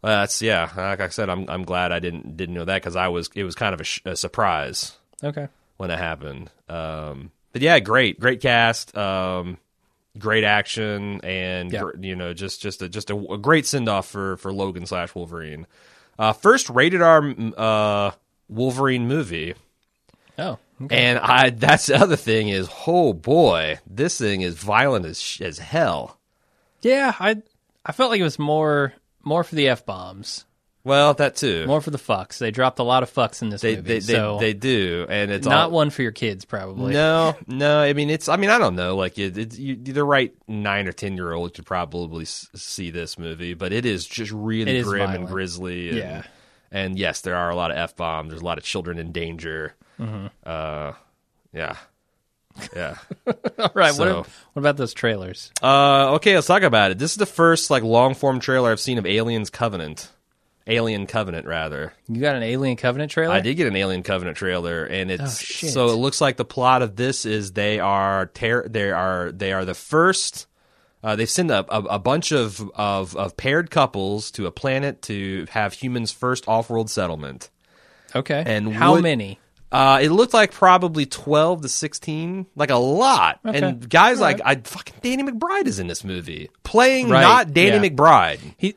well, 0.02 0.20
that's 0.20 0.40
yeah. 0.40 0.70
Like 0.76 1.00
I 1.00 1.08
said, 1.08 1.28
I'm 1.28 1.48
I'm 1.50 1.64
glad 1.64 1.90
I 1.90 1.98
didn't 1.98 2.36
didn't 2.36 2.54
know 2.54 2.64
that 2.64 2.76
because 2.76 2.94
I 2.94 3.08
was 3.08 3.28
it 3.34 3.42
was 3.42 3.56
kind 3.56 3.74
of 3.74 3.80
a, 3.80 3.84
sh- 3.84 4.02
a 4.04 4.14
surprise 4.14 4.92
okay. 5.22 5.48
When 5.76 5.90
it 5.90 5.98
happened. 5.98 6.50
Um, 6.68 7.30
but 7.52 7.62
yeah, 7.62 7.78
great, 7.80 8.18
great 8.20 8.40
cast, 8.40 8.96
um, 8.96 9.58
great 10.18 10.44
action, 10.44 11.20
and 11.24 11.72
Yeah. 11.72 11.80
gr- 11.80 11.96
you 12.00 12.16
know, 12.16 12.32
just 12.34 12.60
just 12.62 12.82
a 12.82 12.88
just 12.88 13.10
a, 13.10 13.16
a 13.16 13.38
great 13.38 13.66
send 13.66 13.88
off 13.88 14.06
for 14.08 14.36
for 14.38 14.52
Logan 14.52 14.86
slash 14.86 15.14
Wolverine. 15.14 15.66
Uh, 16.18 16.32
first 16.32 16.70
rated 16.70 17.02
R 17.02 17.34
uh, 17.56 18.10
Wolverine 18.48 19.08
movie, 19.08 19.54
Oh. 20.38 20.58
Okay. 20.82 20.96
and 21.08 21.18
I 21.20 21.50
that's 21.50 21.86
the 21.86 21.94
other 21.96 22.16
thing 22.16 22.48
is, 22.48 22.68
oh 22.86 23.12
boy, 23.12 23.78
this 23.86 24.18
thing 24.18 24.40
is 24.40 24.54
violent 24.54 25.06
as 25.06 25.38
as 25.40 25.58
hell. 25.58 26.18
Yeah, 26.82 27.14
I 27.18 27.42
I 27.86 27.92
felt 27.92 28.10
like 28.10 28.20
it 28.20 28.24
was 28.24 28.38
more 28.38 28.92
more 29.22 29.44
for 29.44 29.54
the 29.54 29.68
f 29.68 29.86
bombs, 29.86 30.44
Well, 30.84 31.14
that 31.14 31.36
too. 31.36 31.66
more 31.66 31.80
for 31.80 31.90
the 31.90 31.98
fucks. 31.98 32.36
They 32.36 32.50
dropped 32.50 32.78
a 32.78 32.82
lot 32.82 33.02
of 33.02 33.10
fucks 33.12 33.40
in 33.40 33.48
this 33.48 33.62
they, 33.62 33.76
movie, 33.76 33.88
they, 33.88 33.98
they, 34.00 34.12
so 34.12 34.38
they 34.38 34.52
do, 34.52 35.06
and 35.08 35.30
it's 35.30 35.46
not 35.46 35.64
all, 35.64 35.70
one 35.70 35.88
for 35.88 36.02
your 36.02 36.12
kids 36.12 36.44
probably. 36.44 36.92
No, 36.92 37.34
no. 37.46 37.80
I 37.80 37.94
mean, 37.94 38.10
it's. 38.10 38.28
I 38.28 38.36
mean, 38.36 38.50
I 38.50 38.58
don't 38.58 38.76
know. 38.76 38.94
Like, 38.94 39.18
it, 39.18 39.38
it, 39.38 39.58
you, 39.58 39.76
the 39.76 40.04
right 40.04 40.34
nine 40.46 40.86
or 40.86 40.92
ten 40.92 41.16
year 41.16 41.32
old 41.32 41.54
could 41.54 41.64
probably 41.64 42.24
s- 42.24 42.48
see 42.54 42.90
this 42.90 43.18
movie, 43.18 43.54
but 43.54 43.72
it 43.72 43.86
is 43.86 44.06
just 44.06 44.30
really 44.30 44.76
is 44.76 44.86
grim 44.86 45.02
and 45.02 45.10
violent. 45.12 45.30
grisly. 45.30 45.88
And, 45.88 45.98
Yeah. 45.98 46.22
And 46.70 46.98
yes, 46.98 47.20
there 47.22 47.36
are 47.36 47.48
a 47.50 47.56
lot 47.56 47.70
of 47.70 47.76
f 47.78 47.96
bombs. 47.96 48.30
There's 48.30 48.42
a 48.42 48.44
lot 48.44 48.58
of 48.58 48.64
children 48.64 48.98
in 48.98 49.12
danger. 49.12 49.74
Mm-hmm. 49.98 50.26
Uh, 50.44 50.92
yeah, 51.52 51.76
yeah. 52.76 52.96
All 53.26 53.70
right, 53.74 53.92
what, 53.92 53.94
So- 53.94 54.26
what 54.52 54.60
about 54.60 54.76
those 54.76 54.92
trailers? 54.92 55.50
uh, 55.62 56.14
okay, 56.16 56.34
let's 56.34 56.46
talk 56.48 56.62
about 56.62 56.90
it. 56.90 56.98
This 56.98 57.12
is 57.12 57.16
the 57.16 57.26
first 57.26 57.70
like 57.70 57.84
long 57.84 58.14
form 58.14 58.38
trailer 58.40 58.70
I've 58.72 58.80
seen 58.80 58.98
of 58.98 59.06
Aliens 59.06 59.48
Covenant. 59.50 60.10
Alien 60.66 61.06
Covenant, 61.06 61.46
rather. 61.46 61.92
You 62.08 62.20
got 62.20 62.36
an 62.36 62.42
Alien 62.42 62.76
Covenant 62.76 63.10
trailer? 63.12 63.34
I 63.34 63.40
did 63.40 63.54
get 63.54 63.66
an 63.66 63.76
Alien 63.76 64.02
Covenant 64.02 64.36
trailer, 64.36 64.84
and 64.84 65.10
it's 65.10 65.22
Oh, 65.22 65.44
shit. 65.44 65.70
so 65.70 65.86
it 65.88 65.96
looks 65.96 66.20
like 66.20 66.36
the 66.36 66.44
plot 66.44 66.80
of 66.82 66.96
this 66.96 67.26
is 67.26 67.52
they 67.52 67.80
are 67.80 68.26
ter- 68.26 68.66
they 68.68 68.90
are 68.90 69.30
they 69.30 69.52
are 69.52 69.64
the 69.64 69.74
first. 69.74 70.46
Uh, 71.02 71.16
they've 71.16 71.28
sent 71.28 71.50
a, 71.50 71.66
a, 71.70 71.80
a 71.82 71.98
bunch 71.98 72.32
of, 72.32 72.62
of 72.74 73.14
of 73.14 73.36
paired 73.36 73.70
couples 73.70 74.30
to 74.30 74.46
a 74.46 74.50
planet 74.50 75.02
to 75.02 75.46
have 75.50 75.74
humans' 75.74 76.10
first 76.12 76.48
off-world 76.48 76.88
settlement. 76.88 77.50
Okay. 78.16 78.42
And 78.46 78.72
how 78.72 78.92
would- 78.94 79.02
many? 79.02 79.38
Uh, 79.72 79.98
it 80.00 80.10
looked 80.10 80.32
like 80.32 80.52
probably 80.52 81.04
12 81.04 81.62
to 81.62 81.68
16, 81.68 82.46
like 82.54 82.70
a 82.70 82.76
lot. 82.76 83.40
Okay. 83.44 83.58
And 83.60 83.90
guys 83.90 84.18
All 84.18 84.22
like 84.22 84.40
I 84.44 84.54
fucking 84.54 84.94
Danny 85.02 85.24
McBride 85.24 85.66
is 85.66 85.80
in 85.80 85.88
this 85.88 86.04
movie, 86.04 86.48
playing 86.62 87.08
Right, 87.08 87.22
not 87.22 87.52
Danny 87.52 87.84
yeah. 87.84 87.90
McBride. 87.92 88.38
He- 88.56 88.76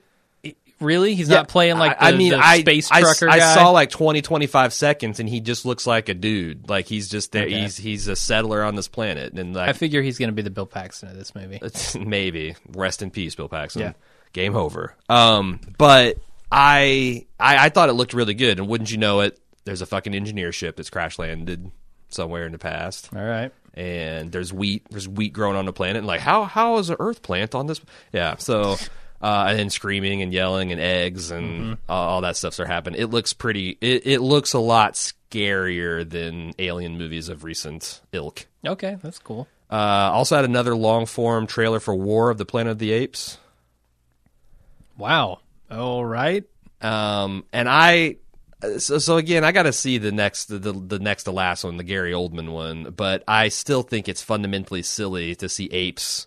really 0.80 1.16
he's 1.16 1.30
not 1.30 1.48
playing 1.48 1.78
like 1.78 1.98
the, 1.98 2.06
I, 2.06 2.10
I 2.10 2.16
mean, 2.16 2.34
I, 2.34 2.60
space 2.60 2.92
I, 2.92 3.02
trucker 3.02 3.30
I 3.30 3.40
guy. 3.40 3.56
saw 3.56 3.70
like 3.72 3.90
20, 3.90 4.22
25 4.22 4.74
seconds, 4.74 5.20
and 5.20 5.28
he 5.28 5.40
just 5.40 5.66
looks 5.66 5.88
like 5.88 6.10
a 6.10 6.14
dude. 6.14 6.70
Like 6.70 6.86
he's 6.86 7.10
just 7.10 7.32
there. 7.32 7.46
Okay. 7.46 7.62
He's 7.62 7.78
he's 7.78 8.08
a 8.08 8.16
settler 8.16 8.64
on 8.64 8.76
this 8.76 8.88
planet, 8.88 9.34
and 9.34 9.58
I 9.58 9.74
figure 9.74 10.02
he's 10.02 10.18
going 10.18 10.30
to 10.30 10.36
be 10.36 10.42
the 10.42 10.50
Bill 10.50 10.66
Paxton 10.66 11.10
of 11.10 11.16
this 11.16 11.34
movie. 11.36 11.60
maybe 12.00 12.56
rest 12.70 13.02
in 13.02 13.12
peace, 13.12 13.36
Bill 13.36 13.50
Paxton. 13.50 13.82
Yeah. 13.82 13.94
Game 14.34 14.56
over. 14.56 14.94
Um, 15.10 15.60
but 15.78 16.18
I, 16.52 17.26
I 17.40 17.66
I 17.66 17.70
thought 17.70 17.90
it 17.90 17.94
looked 17.94 18.14
really 18.14 18.34
good, 18.34 18.60
and 18.60 18.68
wouldn't 18.68 18.92
you 18.92 18.98
know 18.98 19.22
it? 19.22 19.40
There's 19.66 19.82
a 19.82 19.86
fucking 19.86 20.14
engineer 20.14 20.52
ship 20.52 20.76
that's 20.78 20.90
crash 20.90 21.18
landed 21.20 21.72
somewhere 22.10 22.46
in 22.46 22.52
the 22.52 22.58
past. 22.60 23.10
All 23.16 23.22
right. 23.24 23.52
and 23.74 24.32
there's 24.32 24.54
wheat 24.54 24.86
there's 24.90 25.08
wheat 25.08 25.34
growing 25.34 25.58
on 25.58 25.66
the 25.66 25.74
planet 25.74 25.98
and 25.98 26.08
like 26.08 26.22
how 26.22 26.46
how 26.46 26.78
is 26.78 26.90
an 26.90 26.96
earth 27.00 27.22
plant 27.22 27.54
on 27.54 27.68
this 27.68 27.82
yeah 28.14 28.36
so 28.38 28.78
uh, 29.22 29.46
and 29.50 29.58
then 29.60 29.70
screaming 29.70 30.22
and 30.22 30.32
yelling 30.34 30.72
and 30.72 30.80
eggs 30.82 31.32
and 31.32 31.78
all, 31.90 32.08
all 32.10 32.22
that 32.22 32.36
stuff 32.36 32.60
are 32.60 32.66
happening 32.66 33.00
it 33.02 33.08
looks 33.10 33.34
pretty 33.34 33.78
it, 33.82 34.06
it 34.06 34.20
looks 34.22 34.54
a 34.54 34.60
lot 34.60 34.94
scarier 34.94 36.08
than 36.10 36.54
alien 36.60 36.98
movies 36.98 37.30
of 37.30 37.44
recent 37.44 38.02
ilk 38.12 38.46
Okay, 38.66 38.98
that's 39.02 39.20
cool. 39.20 39.48
uh, 39.72 39.76
also 39.76 40.36
had 40.36 40.46
another 40.46 40.76
long 40.76 41.06
form 41.06 41.48
trailer 41.48 41.80
for 41.80 41.96
war 41.96 42.30
of 42.30 42.38
the 42.38 42.46
planet 42.46 42.72
of 42.72 42.80
the 42.80 42.92
apes 42.92 43.38
Wow. 44.98 45.40
All 45.70 46.04
right. 46.04 46.44
um, 46.82 47.44
and 47.54 47.68
i 47.70 48.18
so, 48.80 48.98
so 48.98 49.18
again, 49.18 49.44
I 49.44 49.52
got 49.52 49.64
to 49.64 49.72
see 49.74 50.00
the 50.00 50.12
next, 50.12 50.46
the, 50.46 50.58
the 50.58 50.74
the 50.74 50.98
next 51.00 51.26
to 51.26 51.32
last 51.32 51.64
one, 51.64 51.78
the 51.78 51.84
Gary 51.84 52.12
Oldman 52.12 52.50
one. 52.52 52.86
But 52.86 53.24
I 53.28 53.50
still 53.50 53.84
think 53.84 54.10
it's 54.10 54.24
fundamentally 54.24 54.82
silly 54.82 55.36
to 55.36 55.48
see 55.48 55.68
apes 55.72 56.26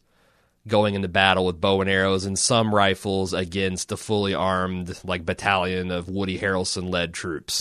going 0.68 0.94
into 0.94 1.08
battle 1.08 1.46
with 1.46 1.60
bow 1.60 1.80
and 1.80 1.90
arrows 1.90 2.24
and 2.26 2.38
some 2.38 2.74
rifles 2.74 3.32
against 3.32 3.90
a 3.92 3.96
fully 3.96 4.34
armed 4.34 4.98
like 5.04 5.24
battalion 5.24 5.90
of 5.90 6.08
Woody 6.08 6.38
Harrelson 6.38 6.90
led 6.90 7.14
troops. 7.14 7.60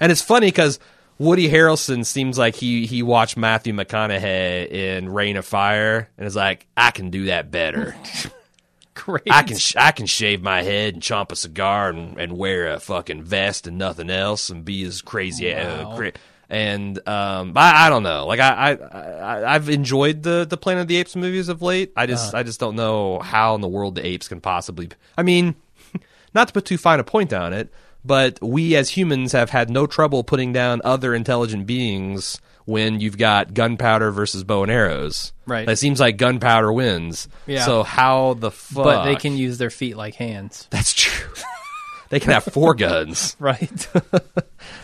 And 0.00 0.12
it's 0.12 0.22
funny 0.22 0.46
because 0.48 0.78
Woody 1.18 1.48
Harrelson 1.48 2.06
seems 2.06 2.38
like 2.38 2.54
he 2.54 2.86
he 2.86 3.02
watched 3.02 3.36
Matthew 3.36 3.72
McConaughey 3.74 4.68
in 4.70 5.08
Reign 5.08 5.36
of 5.36 5.44
Fire 5.44 6.08
and 6.16 6.26
is 6.26 6.36
like, 6.36 6.66
I 6.76 6.92
can 6.92 7.10
do 7.10 7.26
that 7.26 7.50
better. 7.50 7.94
Great. 8.94 9.28
I 9.30 9.42
can 9.44 9.56
sh- 9.56 9.76
I 9.76 9.92
can 9.92 10.06
shave 10.06 10.42
my 10.42 10.62
head 10.62 10.94
and 10.94 11.02
chomp 11.02 11.30
a 11.30 11.36
cigar 11.36 11.90
and, 11.90 12.18
and 12.18 12.32
wear 12.36 12.68
a 12.72 12.80
fucking 12.80 13.22
vest 13.22 13.66
and 13.68 13.78
nothing 13.78 14.10
else 14.10 14.50
and 14.50 14.64
be 14.64 14.82
as 14.84 15.02
crazy. 15.02 15.54
Uh, 15.54 15.84
Wow. 15.88 15.96
cra- 15.96 16.12
and 16.48 16.96
um, 17.08 17.52
I, 17.56 17.86
I 17.86 17.90
don't 17.90 18.02
know. 18.02 18.26
Like 18.26 18.40
I, 18.40 18.72
I, 18.72 19.54
I've 19.54 19.68
enjoyed 19.68 20.22
the 20.22 20.46
the 20.48 20.56
Planet 20.56 20.82
of 20.82 20.88
the 20.88 20.96
Apes 20.96 21.14
movies 21.16 21.48
of 21.48 21.62
late. 21.62 21.92
I 21.96 22.06
just 22.06 22.34
I 22.34 22.42
just 22.42 22.60
don't 22.60 22.76
know 22.76 23.18
how 23.18 23.54
in 23.54 23.60
the 23.60 23.68
world 23.68 23.94
the 23.94 24.06
apes 24.06 24.28
can 24.28 24.40
possibly. 24.40 24.88
I 25.16 25.22
mean, 25.22 25.56
not 26.34 26.48
to 26.48 26.54
put 26.54 26.64
too 26.64 26.78
fine 26.78 27.00
a 27.00 27.04
point 27.04 27.32
on 27.32 27.52
it, 27.52 27.70
but 28.04 28.38
we 28.42 28.76
as 28.76 28.90
humans 28.90 29.32
have 29.32 29.50
had 29.50 29.68
no 29.70 29.86
trouble 29.86 30.24
putting 30.24 30.52
down 30.52 30.80
other 30.84 31.14
intelligent 31.14 31.66
beings 31.66 32.40
when 32.64 33.00
you've 33.00 33.16
got 33.16 33.54
gunpowder 33.54 34.10
versus 34.10 34.44
bow 34.44 34.62
and 34.62 34.70
arrows. 34.70 35.32
Right. 35.46 35.66
It 35.66 35.76
seems 35.76 36.00
like 36.00 36.18
gunpowder 36.18 36.70
wins. 36.70 37.26
Yeah. 37.46 37.64
So 37.64 37.82
how 37.82 38.34
the 38.34 38.50
fuck? 38.50 38.84
but 38.84 39.04
they 39.04 39.16
can 39.16 39.36
use 39.36 39.56
their 39.56 39.70
feet 39.70 39.96
like 39.96 40.14
hands. 40.16 40.66
That's 40.70 40.92
true. 40.94 41.32
They 42.10 42.20
can 42.20 42.32
have 42.32 42.44
four 42.44 42.74
guns. 42.74 43.36
Right. 43.38 43.88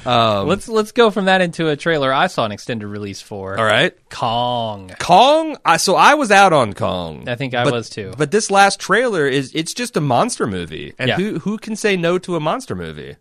Um, 0.07 0.49
let's 0.49 0.69
let's 0.69 0.93
go 0.93 1.11
from 1.11 1.25
that 1.27 1.41
into 1.41 1.69
a 1.69 1.77
trailer 1.77 2.13
I 2.13 2.27
saw 2.29 2.45
an 2.45 2.53
extended 2.53 2.87
release 2.87 3.21
for. 3.23 3.59
All 3.59 3.65
right. 3.65 3.93
Kong. 4.11 4.91
Kong. 4.99 5.57
I, 5.65 5.79
so 5.79 5.97
I 5.97 6.15
was 6.15 6.31
out 6.31 6.53
on 6.53 6.75
Kong. 6.75 7.27
I 7.29 7.35
think 7.37 7.55
I 7.55 7.65
But- 7.65 7.73
was 7.73 7.89
too. 7.91 8.13
But 8.17 8.31
this 8.31 8.51
last 8.51 8.79
trailer 8.81 9.27
is 9.27 9.51
it's 9.55 9.73
just 9.75 9.97
a 9.97 10.01
monster 10.01 10.47
movie, 10.47 10.95
and 10.99 11.09
Yeah. 11.09 11.17
who 11.17 11.39
who 11.41 11.59
can 11.59 11.75
say 11.75 11.97
no 11.97 12.19
to 12.19 12.37
a 12.37 12.41
monster 12.41 12.75
movie? 12.75 13.17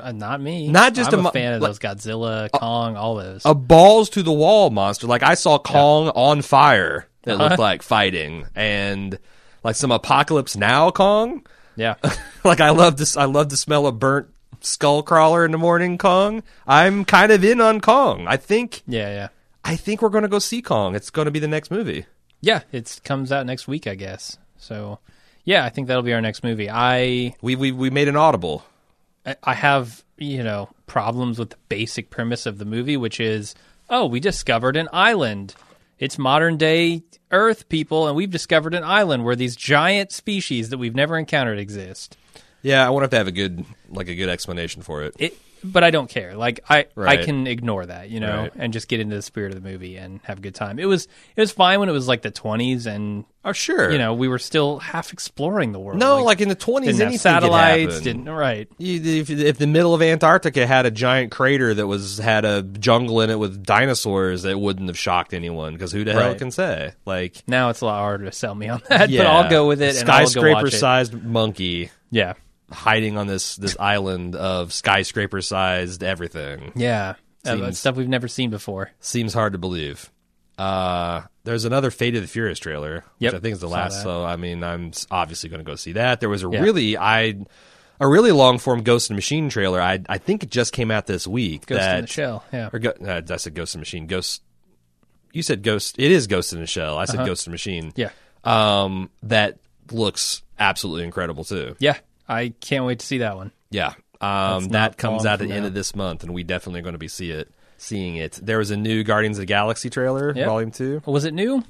Uh, 0.00 0.12
not 0.12 0.40
me. 0.40 0.68
Not 0.68 0.94
just 0.94 1.12
I'm 1.12 1.18
a 1.18 1.20
a, 1.20 1.22
mo- 1.24 1.30
fan 1.30 1.54
of 1.54 1.62
like- 1.62 1.70
those 1.70 1.78
Godzilla, 1.78 2.50
Kong, 2.52 2.96
all 2.96 3.16
those. 3.16 3.42
A 3.44 3.54
balls 3.54 4.10
to 4.10 4.22
the 4.22 4.32
wall 4.32 4.70
monster. 4.70 5.06
Like 5.06 5.22
I 5.22 5.34
saw 5.34 5.58
Kong 5.58 6.08
on 6.10 6.42
fire 6.42 7.08
that 7.24 7.34
Uh-huh. 7.34 7.44
looked 7.44 7.58
like 7.58 7.82
fighting, 7.82 8.46
and 8.54 9.18
like 9.64 9.76
some 9.76 9.90
Apocalypse 9.90 10.56
Now 10.56 10.90
Kong. 10.90 11.44
Yeah. 11.76 11.94
like 12.44 12.60
I 12.60 12.70
love 12.70 12.96
this. 12.96 13.16
I 13.16 13.24
love 13.24 13.48
the 13.50 13.56
smell 13.56 13.86
of 13.86 13.98
burnt 13.98 14.28
skull 14.60 15.02
crawler 15.02 15.44
in 15.44 15.52
the 15.52 15.58
morning. 15.58 15.98
Kong. 15.98 16.42
I'm 16.66 17.04
kind 17.04 17.32
of 17.32 17.44
in 17.44 17.60
on 17.60 17.80
Kong. 17.80 18.26
I 18.28 18.36
think. 18.36 18.82
Yeah, 18.86 19.08
yeah. 19.08 19.28
I 19.64 19.76
think 19.76 20.02
we're 20.02 20.08
going 20.08 20.22
to 20.22 20.28
go 20.28 20.38
see 20.38 20.60
Kong. 20.62 20.94
It's 20.94 21.10
going 21.10 21.26
to 21.26 21.30
be 21.30 21.38
the 21.38 21.48
next 21.48 21.70
movie. 21.70 22.06
Yeah, 22.40 22.62
it 22.72 23.00
comes 23.04 23.30
out 23.30 23.46
next 23.46 23.68
week, 23.68 23.86
I 23.86 23.94
guess. 23.94 24.36
So, 24.56 24.98
yeah, 25.44 25.64
I 25.64 25.68
think 25.68 25.86
that'll 25.86 26.02
be 26.02 26.12
our 26.12 26.20
next 26.20 26.42
movie. 26.42 26.68
I 26.70 27.34
We 27.42 27.54
we 27.56 27.70
we 27.72 27.90
made 27.90 28.08
an 28.08 28.16
audible. 28.16 28.64
I- 29.24 29.36
I 29.44 29.54
have, 29.54 30.02
you 30.18 30.42
know, 30.42 30.68
problems 30.86 31.38
with 31.38 31.50
the 31.50 31.56
basic 31.68 32.10
premise 32.10 32.44
of 32.46 32.58
the 32.58 32.64
movie, 32.64 32.96
which 32.96 33.20
is, 33.20 33.54
oh, 33.88 34.06
we 34.06 34.18
discovered 34.20 34.76
an 34.76 34.88
island. 34.92 35.54
It's 36.02 36.18
modern 36.18 36.56
day 36.56 37.04
Earth 37.30 37.68
people, 37.68 38.08
and 38.08 38.16
we've 38.16 38.28
discovered 38.28 38.74
an 38.74 38.82
island 38.82 39.24
where 39.24 39.36
these 39.36 39.54
giant 39.54 40.10
species 40.10 40.70
that 40.70 40.78
we've 40.78 40.96
never 40.96 41.16
encountered 41.16 41.60
exist. 41.60 42.16
Yeah, 42.60 42.84
I 42.84 42.90
wonder 42.90 43.04
if 43.04 43.12
they 43.12 43.18
have 43.18 43.28
a 43.28 43.30
good 43.30 43.64
like 43.88 44.08
a 44.08 44.16
good 44.16 44.28
explanation 44.28 44.82
for 44.82 45.04
it. 45.04 45.14
It, 45.20 45.38
but 45.64 45.84
I 45.84 45.90
don't 45.90 46.08
care. 46.10 46.34
Like 46.36 46.60
I, 46.68 46.86
Right. 46.94 47.20
I 47.20 47.24
can 47.24 47.46
ignore 47.46 47.86
that, 47.86 48.10
you 48.10 48.20
know, 48.20 48.42
Right. 48.42 48.52
and 48.56 48.72
just 48.72 48.88
get 48.88 49.00
into 49.00 49.16
the 49.16 49.22
spirit 49.22 49.54
of 49.54 49.62
the 49.62 49.68
movie 49.68 49.96
and 49.96 50.20
have 50.24 50.38
a 50.38 50.40
good 50.40 50.54
time. 50.54 50.78
It 50.78 50.86
was, 50.86 51.06
it 51.36 51.40
was 51.40 51.52
fine 51.52 51.80
when 51.80 51.88
it 51.88 51.92
was 51.92 52.08
like 52.08 52.22
the 52.22 52.30
twenties, 52.30 52.86
and 52.86 53.24
Oh 53.44 53.52
sure. 53.52 53.90
you 53.90 53.98
know, 53.98 54.14
we 54.14 54.28
were 54.28 54.38
still 54.38 54.78
half 54.78 55.12
exploring 55.12 55.72
the 55.72 55.80
world. 55.80 55.98
no, 55.98 56.22
like, 56.22 56.40
in 56.40 56.48
the 56.48 56.54
twenties, 56.54 56.96
didn't 56.98 57.08
anything 57.08 57.32
have 57.32 57.42
could 57.42 57.50
satellites, 57.52 58.00
didn't 58.00 58.24
right. 58.28 58.68
If, 58.78 59.30
if 59.30 59.58
the 59.58 59.66
middle 59.66 59.94
of 59.94 60.02
Antarctica 60.02 60.66
had 60.66 60.86
a 60.86 60.90
giant 60.92 61.32
crater 61.32 61.74
that 61.74 61.86
was 61.86 62.18
had 62.18 62.44
a 62.44 62.62
jungle 62.62 63.20
in 63.20 63.30
it 63.30 63.38
with 63.38 63.64
dinosaurs, 63.64 64.44
it 64.44 64.58
wouldn't 64.58 64.88
have 64.88 64.98
shocked 64.98 65.34
anyone 65.34 65.72
because 65.72 65.90
who 65.92 66.04
the 66.04 66.12
hell 66.12 66.28
Right. 66.28 66.38
can 66.38 66.50
say? 66.52 66.92
Like, 67.04 67.42
Now 67.48 67.70
it's 67.70 67.80
a 67.80 67.86
lot 67.86 67.98
harder 67.98 68.26
to 68.26 68.32
sell 68.32 68.54
me 68.54 68.68
on 68.68 68.80
that, 68.88 69.10
yeah, 69.10 69.22
but 69.24 69.26
I'll 69.26 69.50
go 69.50 69.66
with 69.66 69.82
it. 69.82 69.96
and 70.00 70.08
I'll 70.08 70.18
go 70.18 70.22
watch 70.22 70.28
it. 70.28 70.30
Skyscraper-sized 70.76 71.22
monkey 71.24 71.90
Yeah, 72.10 72.34
hiding 72.72 73.16
on 73.18 73.26
this 73.26 73.56
this 73.56 73.76
island 73.78 74.34
of 74.34 74.72
skyscraper-sized 74.72 76.02
everything. 76.02 76.72
yeah, 76.74 77.14
Uh, 77.44 77.56
Seems- 77.56 77.78
stuff 77.78 77.96
we've 77.96 78.08
never 78.08 78.28
seen 78.28 78.50
before. 78.50 78.90
Seems 79.00 79.34
hard 79.34 79.52
to 79.52 79.58
believe. 79.58 80.10
Uh, 80.58 81.22
there's 81.44 81.64
another 81.64 81.90
Fate 81.90 82.14
of 82.14 82.22
the 82.22 82.28
Furious 82.28 82.58
trailer, 82.58 83.04
which 83.18 83.32
I 83.34 83.38
think 83.38 83.54
is 83.54 83.60
the 83.60 83.68
saw 83.68 83.74
last. 83.74 83.96
that. 83.96 84.02
So 84.02 84.24
I 84.24 84.36
mean, 84.36 84.62
I'm 84.62 84.92
obviously 85.10 85.48
going 85.48 85.60
to 85.60 85.64
go 85.64 85.74
see 85.76 85.92
that. 85.92 86.20
There 86.20 86.28
was 86.28 86.44
a 86.44 86.48
Yeah. 86.50 86.60
really 86.60 86.96
I 86.96 87.34
a 88.00 88.06
really 88.06 88.32
long 88.32 88.58
form 88.58 88.82
Ghost 88.82 89.10
and 89.10 89.16
Machine 89.16 89.48
trailer. 89.48 89.80
I 89.80 90.00
I 90.08 90.18
think 90.18 90.42
it 90.44 90.50
just 90.50 90.72
came 90.72 90.90
out 90.90 91.06
this 91.06 91.26
week. 91.26 91.66
Ghost 91.66 91.80
that, 91.80 91.98
in 91.98 92.02
the 92.02 92.06
Shell. 92.08 92.44
Yeah, 92.52 92.68
Or 92.72 92.78
go, 92.78 92.90
uh, 92.90 93.22
I 93.28 93.36
said 93.36 93.54
Ghost 93.54 93.74
and 93.74 93.80
Machine. 93.80 94.06
Ghost. 94.06 94.42
You 95.32 95.42
said 95.42 95.62
Ghost. 95.62 95.96
It 95.98 96.12
is 96.12 96.26
Ghost 96.26 96.52
in 96.52 96.60
the 96.60 96.66
Shell. 96.66 96.98
I 96.98 97.06
said 97.06 97.16
Uh-huh. 97.20 97.26
Ghost 97.26 97.46
and 97.46 97.52
Machine. 97.52 97.92
yeah, 97.96 98.10
Um, 98.44 99.08
that 99.24 99.58
looks 99.90 100.42
absolutely 100.58 101.04
incredible 101.04 101.42
too. 101.44 101.74
yeah. 101.80 101.96
I 102.32 102.48
can't 102.60 102.84
wait 102.84 103.00
to 103.00 103.06
see 103.06 103.18
that 103.18 103.36
one. 103.36 103.52
Yeah. 103.70 103.94
Um, 104.20 104.68
that 104.68 104.96
comes 104.98 105.26
out 105.26 105.40
at 105.42 105.48
the 105.48 105.52
end 105.52 105.62
now. 105.62 105.68
of 105.68 105.74
this 105.74 105.96
month, 105.96 106.22
and 106.22 106.32
we 106.32 106.44
definitely 106.44 106.80
are 106.80 106.84
going 106.84 106.92
to 106.94 106.98
be 106.98 107.08
see 107.08 107.30
it, 107.32 107.50
seeing 107.76 108.16
it. 108.16 108.38
There 108.42 108.58
was 108.58 108.70
a 108.70 108.76
new 108.76 109.02
Guardians 109.02 109.36
of 109.38 109.42
the 109.42 109.46
Galaxy 109.46 109.90
trailer, 109.90 110.32
Yep. 110.34 110.46
Volume 110.46 110.70
Two. 110.70 111.02
Was 111.06 111.24
it 111.24 111.34
new? 111.34 111.62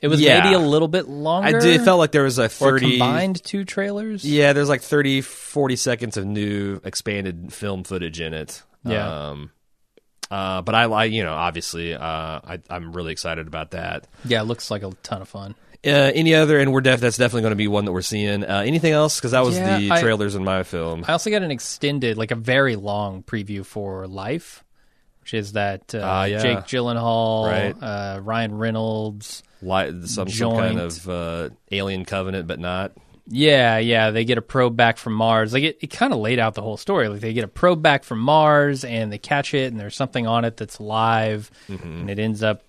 It 0.00 0.08
was 0.08 0.20
Yeah. 0.20 0.42
maybe 0.42 0.54
a 0.54 0.58
little 0.58 0.88
bit 0.88 1.08
longer. 1.08 1.46
I 1.56 1.60
did. 1.60 1.80
It 1.80 1.84
felt 1.84 2.00
like 2.00 2.10
there 2.10 2.24
was 2.24 2.38
a 2.40 2.46
or 2.46 2.48
30 2.48 2.98
combined 2.98 3.44
two 3.44 3.64
trailers. 3.64 4.24
Yeah, 4.24 4.52
there's 4.52 4.68
like 4.68 4.80
30 4.82 5.20
40 5.20 5.76
seconds 5.76 6.16
of 6.16 6.26
new 6.26 6.80
expanded 6.82 7.52
film 7.52 7.84
footage 7.84 8.20
in 8.20 8.34
it. 8.34 8.64
Yeah. 8.84 9.28
Um 9.28 9.52
uh, 10.32 10.62
but 10.62 10.74
I 10.74 10.86
like, 10.86 11.12
you 11.12 11.22
know, 11.22 11.34
obviously, 11.34 11.94
uh, 11.94 12.00
I, 12.02 12.58
I'm 12.70 12.92
really 12.92 13.12
excited 13.12 13.46
about 13.46 13.72
that. 13.72 14.06
yeah. 14.24 14.40
It 14.40 14.44
looks 14.44 14.70
like 14.70 14.82
a 14.82 14.90
ton 15.02 15.22
of 15.22 15.28
fun. 15.28 15.54
Uh, 15.84 15.90
any 16.14 16.32
other, 16.34 16.58
and 16.60 16.72
we're 16.72 16.80
def- 16.80 17.00
that's 17.00 17.16
definitely 17.16 17.42
going 17.42 17.50
to 17.52 17.56
be 17.56 17.66
one 17.66 17.84
that 17.86 17.92
we're 17.92 18.02
seeing. 18.02 18.44
Uh, 18.44 18.62
anything 18.64 18.92
else? 18.92 19.18
Because 19.18 19.32
that 19.32 19.44
was 19.44 19.56
Yeah, 19.56 19.78
the 19.78 19.90
I- 19.92 20.00
trailers 20.00 20.34
in 20.36 20.44
my 20.44 20.62
film. 20.62 21.04
I 21.08 21.12
also 21.12 21.28
got 21.28 21.42
an 21.42 21.50
extended, 21.50 22.16
like 22.16 22.30
a 22.30 22.36
very 22.36 22.76
long 22.76 23.24
preview 23.24 23.66
for 23.66 24.06
Life, 24.06 24.62
which 25.22 25.34
is 25.34 25.52
that 25.52 25.92
uh, 25.94 26.00
Ah, 26.02 26.24
yeah. 26.24 26.40
Jake 26.40 26.58
Gyllenhaal, 26.60 27.46
Right. 27.50 27.74
uh, 27.82 28.20
Ryan 28.22 28.56
Reynolds. 28.58 29.42
Li- 29.60 30.06
some, 30.06 30.28
some 30.28 30.52
kind 30.56 30.78
of 30.80 31.08
uh, 31.08 31.48
alien 31.70 32.04
covenant, 32.04 32.46
but 32.46 32.58
not. 32.60 32.92
Yeah, 33.26 33.78
yeah, 33.78 34.10
they 34.10 34.24
get 34.24 34.36
a 34.38 34.42
probe 34.42 34.76
back 34.76 34.96
from 34.98 35.12
Mars. 35.14 35.52
Like 35.52 35.62
it, 35.62 35.78
it 35.80 35.86
kind 35.88 36.12
of 36.12 36.18
laid 36.18 36.38
out 36.38 36.54
the 36.54 36.62
whole 36.62 36.76
story. 36.76 37.08
Like 37.08 37.20
they 37.20 37.32
get 37.32 37.44
a 37.44 37.48
probe 37.48 37.80
back 37.82 38.02
from 38.04 38.18
Mars 38.18 38.84
and 38.84 39.12
they 39.12 39.18
catch 39.18 39.54
it, 39.54 39.70
and 39.70 39.80
there's 39.80 39.96
something 39.96 40.26
on 40.26 40.44
it 40.44 40.56
that's 40.56 40.78
alive, 40.78 41.50
mm-hmm. 41.68 42.00
and 42.00 42.10
it 42.10 42.18
ends 42.18 42.42
up 42.42 42.62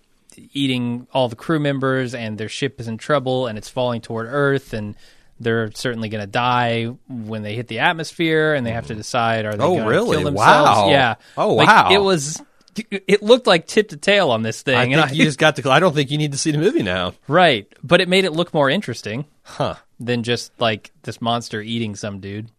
eating 0.54 1.08
all 1.14 1.28
the 1.28 1.36
crew 1.36 1.60
members, 1.60 2.14
and 2.14 2.38
their 2.38 2.50
ship 2.50 2.80
is 2.80 2.88
in 2.88 2.98
trouble, 2.98 3.48
and 3.48 3.58
it's 3.58 3.70
falling 3.70 4.02
toward 4.02 4.28
Earth, 4.30 4.74
and 4.74 4.96
they're 5.40 5.72
certainly 5.74 6.10
going 6.10 6.24
to 6.24 6.28
die 6.32 6.86
when 7.10 7.42
they 7.44 7.56
hit 7.56 7.68
the 7.68 7.80
atmosphere, 7.80 8.54
and 8.54 8.66
they 8.66 8.72
have 8.72 8.88
to 8.88 8.94
mm-hmm. 8.94 9.00
decide 9.00 9.46
are 9.46 9.56
they 9.56 9.64
Oh, 9.64 9.70
going 9.76 9.84
to 9.84 9.90
really? 9.90 10.18
kill 10.18 10.26
themselves? 10.26 10.70
Wow. 10.70 10.90
Yeah. 10.90 11.16
Oh, 11.38 11.56
Like, 11.56 11.68
wow. 11.68 11.90
It 11.92 11.98
was. 12.02 12.42
It 12.76 13.22
looked 13.22 13.46
like 13.48 13.68
tip 13.68 13.90
to 13.90 13.98
tail 13.98 14.32
on 14.32 14.42
this 14.42 14.62
thing, 14.64 14.76
I 14.76 14.84
and 14.84 14.94
think 14.94 15.10
I- 15.12 15.14
you 15.14 15.24
just 15.26 15.38
got 15.40 15.56
to. 15.58 15.70
I 15.72 15.80
don't 15.80 15.94
think 15.94 16.10
you 16.12 16.18
need 16.18 16.32
to 16.32 16.38
see 16.38 16.52
the 16.52 16.58
movie 16.58 16.84
now. 16.84 17.14
right, 17.28 17.68
but 17.84 18.02
it 18.02 18.10
made 18.10 18.26
it 18.26 18.32
look 18.32 18.54
more 18.54 18.70
interesting 18.70 19.26
Huh. 19.44 19.76
than 20.00 20.24
just 20.24 20.52
like 20.60 20.92
this 21.04 21.22
monster 21.22 21.62
eating 21.62 21.96
some 21.96 22.20
dude. 22.20 22.50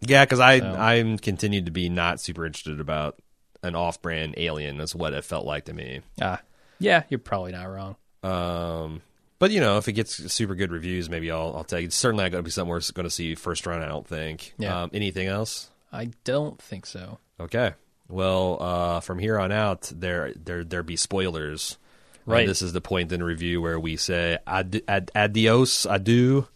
Yeah, 0.00 0.24
because 0.24 0.40
I 0.40 0.54
I'm 0.56 1.18
continued 1.18 1.66
to 1.66 1.72
be 1.72 1.88
not 1.88 2.20
super 2.20 2.44
interested 2.44 2.80
about 2.80 3.16
an 3.62 3.74
off-brand 3.74 4.34
alien. 4.36 4.80
Is 4.80 4.94
what 4.94 5.12
it 5.14 5.24
felt 5.24 5.46
like 5.46 5.64
to 5.66 5.72
me. 5.72 6.00
Ah, 6.20 6.40
yeah, 6.78 7.04
you're 7.08 7.18
probably 7.18 7.52
not 7.52 7.64
wrong. 7.64 7.96
Um, 8.22 9.00
but 9.38 9.50
you 9.50 9.60
know, 9.60 9.78
if 9.78 9.88
it 9.88 9.92
gets 9.92 10.32
super 10.32 10.54
good 10.54 10.70
reviews, 10.72 11.08
maybe 11.08 11.30
I'll 11.30 11.54
I'll 11.56 11.64
take. 11.64 11.86
It's 11.86 11.96
certainly 11.96 12.24
not 12.24 12.32
going 12.32 12.42
to 12.42 12.46
be 12.46 12.50
something 12.50 12.70
we're 12.70 12.80
going 12.94 13.04
to 13.04 13.10
see 13.10 13.34
first 13.34 13.66
run. 13.66 13.82
I 13.82 13.88
don't 13.88 14.06
think. 14.06 14.54
Yeah. 14.58 14.82
Um, 14.82 14.90
anything 14.92 15.26
else? 15.28 15.70
I 15.92 16.10
don't 16.24 16.60
think 16.60 16.86
so. 16.86 17.18
Okay. 17.40 17.72
Well, 18.08 18.58
uh, 18.60 19.00
from 19.00 19.18
here 19.18 19.38
on 19.38 19.52
out, 19.52 19.90
there 19.94 20.32
there 20.34 20.64
there 20.64 20.82
be 20.82 20.96
spoilers. 20.96 21.78
Right. 22.26 22.40
And 22.40 22.48
this 22.48 22.62
is 22.62 22.72
the 22.72 22.80
point 22.80 23.12
in 23.12 23.20
the 23.20 23.26
review 23.26 23.60
where 23.60 23.78
we 23.78 23.96
say 23.96 24.38
ad, 24.46 24.82
ad, 24.88 25.10
adios, 25.14 25.86
adieu. 25.86 26.48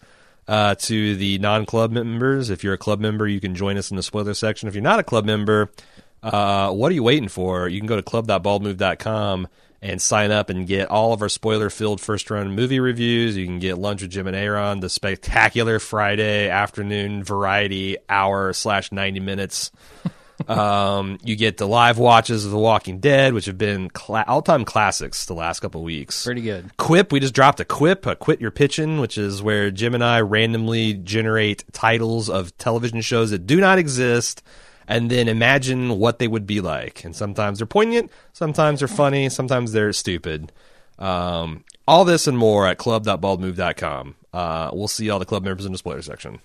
Uh, 0.47 0.75
to 0.77 1.15
the 1.17 1.37
non-club 1.41 1.91
members, 1.91 2.49
if 2.49 2.65
you're 2.65 2.73
a 2.73 2.79
club 2.79 3.01
member, 3.01 3.29
you 3.29 3.39
can 3.39 3.55
join 3.55 3.77
us 3.77 3.91
in 3.91 3.99
the 3.99 4.03
spoiler 4.03 4.33
section. 4.33 4.67
If 4.67 4.75
you're 4.75 4.81
not 4.81 4.99
a 4.99 5.03
club 5.03 5.27
member, 5.27 5.71
uh, 6.23 6.73
what 6.73 6.91
are 6.91 6.95
you 6.95 7.03
waiting 7.03 7.29
for? 7.29 7.69
You 7.69 7.79
can 7.79 7.87
go 7.87 7.97
to 7.97 8.03
club.baldmove.com 8.03 9.47
and 9.83 10.01
sign 10.01 10.31
up 10.31 10.49
and 10.49 10.67
get 10.67 10.89
all 10.89 11.13
of 11.13 11.21
our 11.21 11.29
spoiler-filled 11.29 12.01
first-run 12.01 12.55
movie 12.55 12.81
reviews. 12.81 13.37
You 13.37 13.45
can 13.45 13.59
get 13.59 13.77
lunch 13.77 14.01
with 14.01 14.11
Jim 14.11 14.27
and 14.27 14.35
Aaron, 14.35 14.81
the 14.81 14.89
spectacular 14.89 15.79
Friday 15.79 16.49
afternoon 16.49 17.23
variety 17.25 17.99
hour 18.09 18.55
slash 18.55 18.91
ninety 18.91 19.21
minutes. 19.21 19.71
Um, 20.47 21.19
you 21.25 21.35
get 21.37 21.57
the 21.57 21.67
live 21.67 21.99
watches 21.99 22.45
of 22.45 22.53
The 22.53 22.59
Walking 22.59 23.01
Dead, 23.01 23.35
which 23.35 23.47
have 23.47 23.59
been 23.59 23.91
cla- 23.91 24.25
all-time 24.29 24.65
classics 24.65 25.27
the 25.27 25.35
last 25.35 25.61
couple 25.61 25.83
weeks. 25.83 26.25
Pretty 26.25 26.43
good. 26.43 26.77
Quip, 26.77 27.11
we 27.11 27.21
just 27.21 27.35
dropped 27.35 27.61
a 27.61 27.65
quip, 27.65 28.07
a 28.07 28.15
quit 28.15 28.41
your 28.41 28.51
pitching, 28.51 29.01
which 29.01 29.19
is 29.19 29.43
where 29.43 29.71
Jim 29.71 29.95
and 29.95 30.05
I 30.05 30.21
randomly 30.21 30.95
generate 30.95 31.65
titles 31.73 32.31
of 32.31 32.57
television 32.59 33.01
shows 33.01 33.31
that 33.31 33.47
do 33.47 33.61
not 33.61 33.79
exist 33.79 34.43
and 34.87 35.11
then 35.11 35.29
imagine 35.29 35.99
what 35.99 36.19
they 36.19 36.29
would 36.29 36.47
be 36.47 36.61
like. 36.61 37.05
And 37.05 37.15
sometimes 37.15 37.59
they're 37.59 37.67
poignant, 37.67 38.11
sometimes 38.33 38.81
they're 38.81 38.89
funny, 38.89 39.29
sometimes 39.29 39.73
they're 39.73 39.93
stupid. 39.93 40.53
Um, 40.99 41.65
all 41.87 42.05
this 42.05 42.27
and 42.27 42.37
more 42.37 42.67
at 42.67 42.79
club.baldmove.com. 42.79 44.17
Uh, 44.33 44.71
we'll 44.73 44.89
see 44.89 45.11
all 45.11 45.19
the 45.19 45.25
club 45.25 45.45
members 45.45 45.67
in 45.67 45.73
the 45.73 45.79
spoiler 45.79 46.03
section. 46.03 46.41